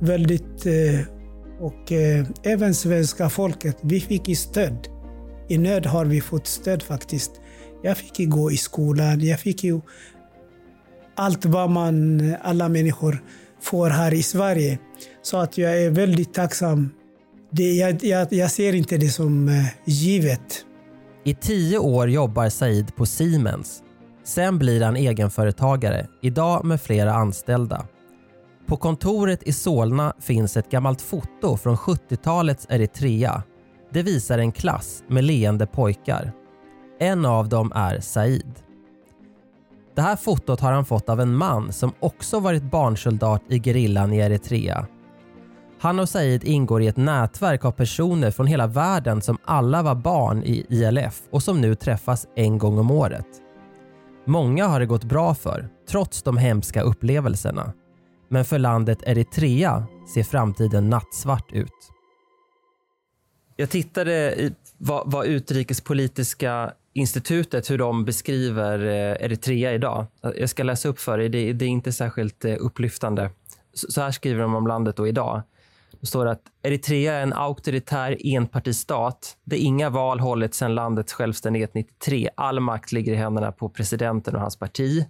väldigt, 0.00 0.66
eh, 0.66 1.00
och 1.60 1.92
eh, 1.92 2.26
även 2.42 2.74
svenska 2.74 3.28
folket, 3.28 3.78
vi 3.80 4.00
fick 4.00 4.28
i 4.28 4.34
stöd. 4.34 4.88
I 5.48 5.58
nöd 5.58 5.86
har 5.86 6.04
vi 6.04 6.20
fått 6.20 6.46
stöd 6.46 6.82
faktiskt. 6.82 7.40
Jag 7.82 7.96
fick 7.96 8.20
ju 8.20 8.26
gå 8.26 8.50
i 8.50 8.56
skolan. 8.56 9.20
Jag 9.20 9.40
fick 9.40 9.64
ju 9.64 9.80
allt 11.16 11.44
vad 11.44 11.70
man, 11.70 12.20
alla 12.42 12.68
människor 12.68 13.22
får 13.62 13.90
här 13.90 14.14
i 14.14 14.22
Sverige. 14.22 14.78
Så 15.22 15.36
att 15.36 15.58
jag 15.58 15.82
är 15.82 15.90
väldigt 15.90 16.34
tacksam. 16.34 16.90
Det, 17.50 17.72
jag, 17.72 18.04
jag, 18.04 18.32
jag 18.32 18.50
ser 18.50 18.74
inte 18.74 18.96
det 18.96 19.08
som 19.08 19.48
eh, 19.48 19.66
givet. 19.84 20.64
I 21.24 21.34
tio 21.34 21.78
år 21.78 22.10
jobbar 22.10 22.48
Said 22.48 22.96
på 22.96 23.06
Siemens. 23.06 23.82
Sen 24.24 24.58
blir 24.58 24.80
han 24.80 24.96
egenföretagare, 24.96 26.06
idag 26.22 26.64
med 26.64 26.80
flera 26.80 27.14
anställda. 27.14 27.86
På 28.66 28.76
kontoret 28.76 29.42
i 29.42 29.52
Solna 29.52 30.14
finns 30.20 30.56
ett 30.56 30.70
gammalt 30.70 31.02
foto 31.02 31.56
från 31.56 31.76
70-talets 31.76 32.66
Eritrea. 32.68 33.42
Det 33.92 34.02
visar 34.02 34.38
en 34.38 34.52
klass 34.52 35.02
med 35.08 35.24
leende 35.24 35.66
pojkar. 35.66 36.32
En 37.00 37.26
av 37.26 37.48
dem 37.48 37.72
är 37.74 38.00
Said. 38.00 38.54
Det 39.96 40.02
här 40.02 40.16
fotot 40.16 40.60
har 40.60 40.72
han 40.72 40.84
fått 40.84 41.08
av 41.08 41.20
en 41.20 41.36
man 41.36 41.72
som 41.72 41.92
också 42.00 42.40
varit 42.40 42.62
barnsoldat 42.62 43.42
i 43.48 43.60
gerillan 43.60 44.12
i 44.12 44.18
Eritrea. 44.18 44.86
Han 45.82 45.98
och 45.98 46.08
Said 46.08 46.44
ingår 46.44 46.82
i 46.82 46.86
ett 46.86 46.96
nätverk 46.96 47.64
av 47.64 47.72
personer 47.72 48.30
från 48.30 48.46
hela 48.46 48.66
världen 48.66 49.22
som 49.22 49.38
alla 49.44 49.82
var 49.82 49.94
barn 49.94 50.42
i 50.42 50.66
ILF 50.68 51.22
och 51.30 51.42
som 51.42 51.60
nu 51.60 51.74
träffas 51.74 52.26
en 52.36 52.58
gång 52.58 52.78
om 52.78 52.90
året. 52.90 53.26
Många 54.26 54.66
har 54.66 54.80
det 54.80 54.86
gått 54.86 55.04
bra 55.04 55.34
för, 55.34 55.68
trots 55.88 56.22
de 56.22 56.36
hemska 56.36 56.82
upplevelserna. 56.82 57.72
Men 58.28 58.44
för 58.44 58.58
landet 58.58 58.98
Eritrea 59.02 59.86
ser 60.14 60.22
framtiden 60.22 60.90
nattsvart 60.90 61.52
ut. 61.52 61.90
Jag 63.56 63.70
tittade 63.70 64.12
i 64.12 64.54
vad, 64.78 65.10
vad 65.10 65.26
Utrikespolitiska 65.26 66.72
institutet, 66.92 67.70
hur 67.70 67.78
de 67.78 68.04
beskriver 68.04 68.86
eh, 68.86 69.24
Eritrea 69.24 69.72
idag. 69.72 70.06
Jag 70.36 70.50
ska 70.50 70.62
läsa 70.62 70.88
upp 70.88 70.98
för 70.98 71.18
dig, 71.18 71.28
det, 71.28 71.52
det 71.52 71.64
är 71.64 71.68
inte 71.68 71.92
särskilt 71.92 72.44
eh, 72.44 72.56
upplyftande. 72.60 73.30
Så 73.74 74.00
här 74.00 74.10
skriver 74.10 74.42
de 74.42 74.54
om 74.54 74.66
landet 74.66 74.96
då 74.96 75.08
idag. 75.08 75.42
Det 76.00 76.06
står 76.06 76.26
att 76.26 76.42
Eritrea 76.62 77.14
är 77.14 77.22
en 77.22 77.32
auktoritär 77.32 78.16
enpartistat 78.24 79.36
där 79.44 79.56
inga 79.56 79.90
val 79.90 80.20
hållits 80.20 80.58
sedan 80.58 80.74
landets 80.74 81.12
självständighet 81.12 81.74
93. 81.74 82.28
All 82.36 82.60
makt 82.60 82.92
ligger 82.92 83.12
i 83.12 83.16
händerna 83.16 83.52
på 83.52 83.68
presidenten 83.68 84.34
och 84.34 84.40
hans 84.40 84.58
parti. 84.58 85.06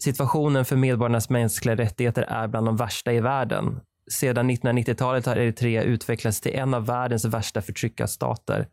Situationen 0.00 0.64
för 0.64 0.76
medborgarnas 0.76 1.30
mänskliga 1.30 1.76
rättigheter 1.76 2.22
är 2.22 2.46
bland 2.48 2.66
de 2.66 2.76
värsta 2.76 3.12
i 3.12 3.20
världen. 3.20 3.80
Sedan 4.10 4.50
1990-talet 4.50 5.26
har 5.26 5.36
Eritrea 5.36 5.82
utvecklats 5.82 6.40
till 6.40 6.54
en 6.54 6.74
av 6.74 6.86
världens 6.86 7.24
värsta 7.24 7.62
förtryckarstater. 7.62 8.68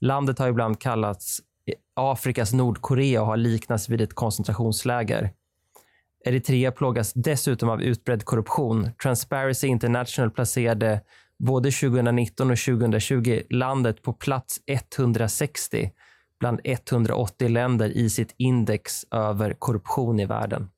Landet 0.00 0.38
har 0.38 0.48
ibland 0.48 0.80
kallats 0.80 1.40
Afrikas 1.94 2.52
Nordkorea 2.52 3.20
och 3.20 3.26
har 3.26 3.36
liknats 3.36 3.88
vid 3.88 4.00
ett 4.00 4.14
koncentrationsläger. 4.14 5.30
Eritrea 6.26 6.72
plågas 6.72 7.12
dessutom 7.12 7.68
av 7.68 7.82
utbredd 7.82 8.24
korruption. 8.24 8.90
Transparency 9.02 9.66
International 9.66 10.30
placerade 10.30 11.00
både 11.38 11.70
2019 11.70 12.50
och 12.50 12.58
2020 12.58 13.42
landet 13.50 14.02
på 14.02 14.12
plats 14.12 14.60
160 14.66 15.90
bland 16.40 16.60
180 16.64 17.48
länder 17.48 17.88
i 17.88 18.10
sitt 18.10 18.34
index 18.36 19.04
över 19.10 19.54
korruption 19.54 20.20
i 20.20 20.26
världen. 20.26 20.68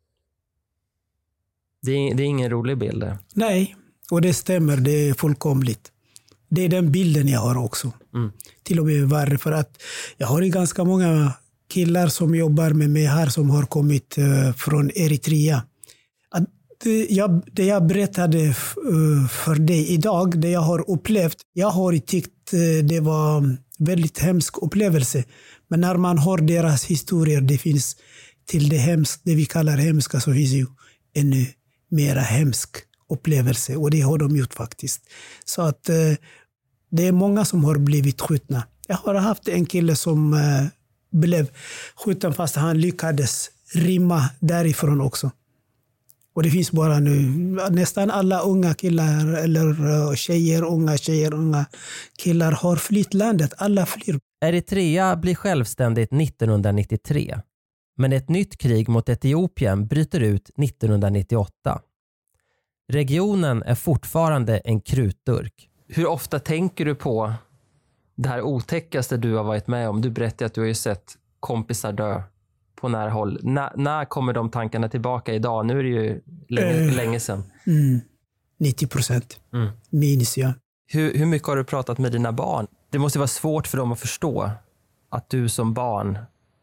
Det 1.82 1.92
är, 1.92 2.14
det 2.14 2.22
är 2.22 2.26
ingen 2.26 2.50
rolig 2.50 2.78
bild. 2.78 3.06
Nej, 3.34 3.76
och 4.10 4.20
det 4.20 4.34
stämmer. 4.34 4.76
Det 4.76 5.08
är 5.08 5.14
fullkomligt. 5.14 5.92
Det 6.48 6.64
är 6.64 6.68
den 6.68 6.92
bilden 6.92 7.28
jag 7.28 7.40
har 7.40 7.64
också. 7.64 7.92
Mm. 8.14 8.32
Till 8.62 8.80
och 8.80 8.86
med 8.86 9.08
värre. 9.08 9.38
För 9.38 9.52
att 9.52 9.82
jag 10.16 10.26
har 10.26 10.42
ju 10.42 10.50
ganska 10.50 10.84
många 10.84 11.32
killar 11.68 12.08
som 12.08 12.34
jobbar 12.34 12.70
med 12.70 12.90
mig 12.90 13.04
här 13.04 13.26
som 13.26 13.50
har 13.50 13.62
kommit 13.62 14.18
eh, 14.18 14.52
från 14.52 14.90
Eritrea. 14.94 15.62
Att 16.30 16.44
det, 16.84 17.06
jag, 17.10 17.42
det 17.52 17.64
jag 17.64 17.86
berättade 17.86 18.40
eh, 18.44 18.54
för 19.30 19.54
dig 19.54 19.88
idag, 19.88 20.40
det 20.40 20.50
jag 20.50 20.60
har 20.60 20.90
upplevt, 20.90 21.36
jag 21.52 21.70
har 21.70 21.98
tyckt 21.98 22.52
eh, 22.52 22.86
det 22.86 23.00
var 23.00 23.56
väldigt 23.78 24.18
hemsk 24.18 24.62
upplevelse. 24.62 25.24
Men 25.68 25.80
när 25.80 25.96
man 25.96 26.18
hör 26.18 26.38
deras 26.38 26.84
historier, 26.84 27.40
det 27.40 27.58
finns 27.58 27.96
till 28.46 28.68
det, 28.68 28.76
hemsk, 28.76 29.20
det 29.24 29.34
vi 29.34 29.44
kallar 29.44 29.76
hemska, 29.76 30.20
så 30.20 30.32
finns 30.32 30.50
ju 30.50 30.66
ännu 31.14 31.46
mera 31.90 32.20
hemsk 32.20 32.70
upplevelse. 33.12 33.76
Och 33.76 33.90
det 33.90 34.00
har 34.00 34.18
de 34.18 34.36
gjort 34.36 34.54
faktiskt. 34.54 35.00
Så 35.44 35.62
att 35.62 35.88
eh, 35.88 36.14
det 36.90 37.06
är 37.06 37.12
många 37.12 37.44
som 37.44 37.64
har 37.64 37.78
blivit 37.78 38.20
skjutna. 38.20 38.62
Jag 38.88 38.96
har 38.96 39.14
haft 39.14 39.48
en 39.48 39.66
kille 39.66 39.96
som 39.96 40.32
eh, 40.32 40.66
blev 41.10 41.50
skjuten 41.94 42.34
fast 42.34 42.56
han 42.56 42.80
lyckades 42.80 43.50
rymma 43.74 44.30
därifrån 44.40 45.00
också. 45.00 45.30
Och 46.34 46.42
det 46.42 46.50
finns 46.50 46.72
bara 46.72 46.98
nu, 46.98 47.20
nästan 47.70 48.10
alla 48.10 48.40
unga 48.40 48.74
killar 48.74 49.36
eller 49.36 49.68
eh, 49.68 50.14
tjejer, 50.14 50.64
unga 50.64 50.96
tjejer, 50.96 51.34
unga 51.34 51.66
killar 52.18 52.52
har 52.52 52.76
flytt 52.76 53.14
landet. 53.14 53.54
Alla 53.56 53.86
flyr. 53.86 54.18
Eritrea 54.40 55.16
blir 55.16 55.34
självständigt 55.34 56.12
1993. 56.12 57.40
Men 57.96 58.12
ett 58.12 58.28
nytt 58.28 58.58
krig 58.58 58.88
mot 58.88 59.08
Etiopien 59.08 59.86
bryter 59.86 60.20
ut 60.20 60.50
1998. 60.58 61.80
Regionen 62.92 63.62
är 63.62 63.74
fortfarande 63.74 64.58
en 64.58 64.80
krutdurk. 64.80 65.68
Hur 65.88 66.06
ofta 66.06 66.38
tänker 66.38 66.84
du 66.84 66.94
på 66.94 67.32
det 68.18 68.28
här 68.28 68.42
otäckaste 68.42 69.16
du 69.16 69.34
har 69.34 69.44
varit 69.44 69.66
med 69.66 69.88
om? 69.88 70.00
Du 70.00 70.10
berättade 70.10 70.46
att 70.46 70.54
du 70.54 70.60
har 70.60 70.72
sett 70.72 71.16
kompisar 71.40 71.92
dö 71.92 72.22
på 72.76 72.88
nära 72.88 73.10
håll. 73.10 73.40
N 73.44 73.60
när 73.76 74.04
kommer 74.04 74.32
de 74.32 74.50
tankarna 74.50 74.88
tillbaka 74.88 75.34
idag? 75.34 75.66
Nu 75.66 75.78
är 75.78 75.82
det 75.82 75.88
ju 75.88 76.20
länge, 76.48 76.80
uh, 76.80 76.96
länge 76.96 77.20
sedan. 77.20 77.42
Mm, 77.66 78.00
90 78.58 78.86
procent 78.86 79.40
mm. 79.52 79.68
minns 79.90 80.38
jag. 80.38 80.52
Hur, 80.86 81.14
hur 81.14 81.26
mycket 81.26 81.48
har 81.48 81.56
du 81.56 81.64
pratat 81.64 81.98
med 81.98 82.12
dina 82.12 82.32
barn? 82.32 82.66
Det 82.90 82.98
måste 82.98 83.18
vara 83.18 83.28
svårt 83.28 83.66
för 83.66 83.78
dem 83.78 83.92
att 83.92 84.00
förstå 84.00 84.50
att 85.10 85.30
du 85.30 85.48
som 85.48 85.74
barn 85.74 86.18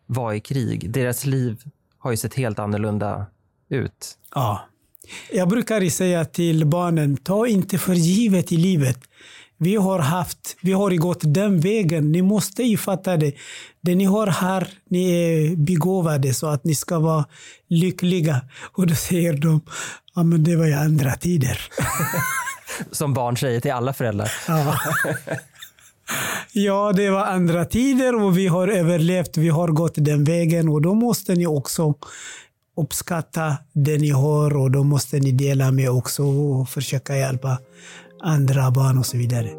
var 0.06 0.34
i 0.34 0.40
krig. 0.40 0.92
Deras 0.92 1.26
liv 1.26 1.64
har 1.98 2.12
ju 2.12 2.18
sett 2.18 2.34
helt 2.34 2.60
annorlunda 2.60 3.26
ut. 3.70 4.18
Ja. 4.36 4.62
Jag 5.32 5.50
brukar 5.50 5.90
säga 5.90 6.26
till 6.26 6.66
barnen, 6.66 7.18
ta 7.18 7.48
inte 7.48 7.78
för 7.78 7.94
givet 7.94 8.52
i 8.52 8.58
livet. 8.58 9.00
Vi 9.58 9.76
har 9.76 10.00
haft, 10.00 10.58
vi 10.62 10.72
har 10.72 10.92
gått 10.92 11.20
den 11.22 11.60
vägen. 11.60 12.12
Ni 12.12 12.22
måste 12.22 12.64
ju 12.64 12.78
fatta 12.78 13.18
det. 13.18 13.34
Det 13.82 13.96
ni 13.96 14.06
har 14.06 14.28
här, 14.28 14.68
ni 14.90 15.12
är 15.12 15.56
begåvade 15.56 16.34
så 16.34 16.48
att 16.48 16.64
ni 16.64 16.76
ska 16.76 17.00
vara 17.00 17.26
lyckliga. 17.68 18.42
Och 18.72 18.88
då 18.88 18.96
säger 18.96 19.34
de, 19.34 19.62
ja 20.16 20.24
men 20.24 20.44
det 20.44 20.56
var 20.56 20.66
ju 20.66 20.74
andra 20.74 21.16
tider. 21.16 21.62
Som 22.92 23.14
barn 23.14 23.38
säger 23.38 23.60
till 23.60 23.72
alla 23.72 23.94
föräldrar. 23.94 24.32
Ja. 24.48 24.80
ja, 26.52 26.94
det 26.96 27.10
var 27.10 27.26
andra 27.26 27.66
tider 27.66 28.24
och 28.24 28.38
vi 28.38 28.48
har 28.48 28.68
överlevt. 28.68 29.38
Vi 29.38 29.50
har 29.50 29.68
gått 29.68 29.94
den 29.96 30.24
vägen 30.24 30.70
och 30.70 30.82
då 30.82 30.94
måste 30.94 31.36
ni 31.36 31.48
också 31.48 31.94
uppskatta 32.78 33.58
det 33.74 33.98
ni 33.98 34.10
har 34.10 34.58
och 34.58 34.72
då 34.72 34.84
måste 34.84 35.20
ni 35.20 35.32
dela 35.32 35.72
med 35.72 35.90
också 35.90 36.24
och 36.24 36.70
försöka 36.70 37.18
hjälpa 37.18 37.58
andra 38.24 38.72
barn 38.72 38.98
och 38.98 39.06
så 39.06 39.18
vidare. 39.18 39.50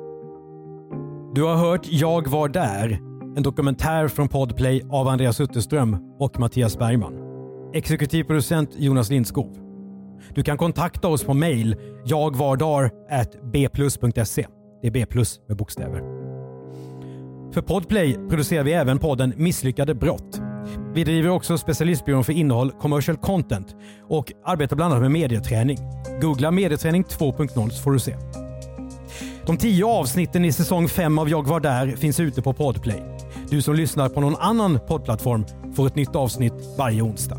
Du 1.34 1.42
har 1.42 1.56
hört 1.56 1.80
Jag 1.84 2.28
var 2.28 2.48
där, 2.48 3.00
en 3.36 3.42
dokumentär 3.42 4.08
från 4.08 4.28
Podplay 4.28 4.82
av 4.90 5.08
Andreas 5.08 5.40
Utterström 5.40 5.96
och 6.18 6.40
Mattias 6.40 6.78
Bergman. 6.78 7.14
Exekutiv 7.74 8.24
producent 8.24 8.70
Jonas 8.76 9.10
Lindskov. 9.10 9.56
Du 10.34 10.42
kan 10.42 10.58
kontakta 10.58 11.08
oss 11.08 11.24
på 11.24 11.34
mail 11.34 11.76
jagvardar.bplus.se. 12.06 14.46
Det 14.82 14.88
är 14.88 14.92
B 14.92 15.06
plus 15.06 15.40
med 15.48 15.56
bokstäver. 15.56 16.02
För 17.52 17.62
Podplay 17.62 18.18
producerar 18.28 18.64
vi 18.64 18.72
även 18.72 18.98
podden 18.98 19.32
Misslyckade 19.36 19.94
brott 19.94 20.40
vi 20.94 21.04
driver 21.04 21.28
också 21.28 21.58
specialistbyrån 21.58 22.24
för 22.24 22.32
innehåll, 22.32 22.70
commercial 22.70 23.16
content 23.16 23.76
och 24.08 24.32
arbetar 24.44 24.76
bland 24.76 24.92
annat 24.92 25.02
med 25.02 25.10
medieträning. 25.10 25.78
Googla 26.20 26.50
medieträning 26.50 27.04
2.0 27.04 27.70
så 27.70 27.82
får 27.82 27.92
du 27.92 27.98
se. 27.98 28.16
De 29.46 29.56
tio 29.56 29.86
avsnitten 29.86 30.44
i 30.44 30.52
säsong 30.52 30.88
5 30.88 31.18
av 31.18 31.28
Jag 31.28 31.46
var 31.46 31.60
där 31.60 31.96
finns 31.96 32.20
ute 32.20 32.42
på 32.42 32.52
Podplay. 32.52 33.02
Du 33.50 33.62
som 33.62 33.74
lyssnar 33.74 34.08
på 34.08 34.20
någon 34.20 34.36
annan 34.36 34.78
poddplattform 34.88 35.44
får 35.74 35.86
ett 35.86 35.96
nytt 35.96 36.16
avsnitt 36.16 36.54
varje 36.78 37.02
onsdag 37.02 37.38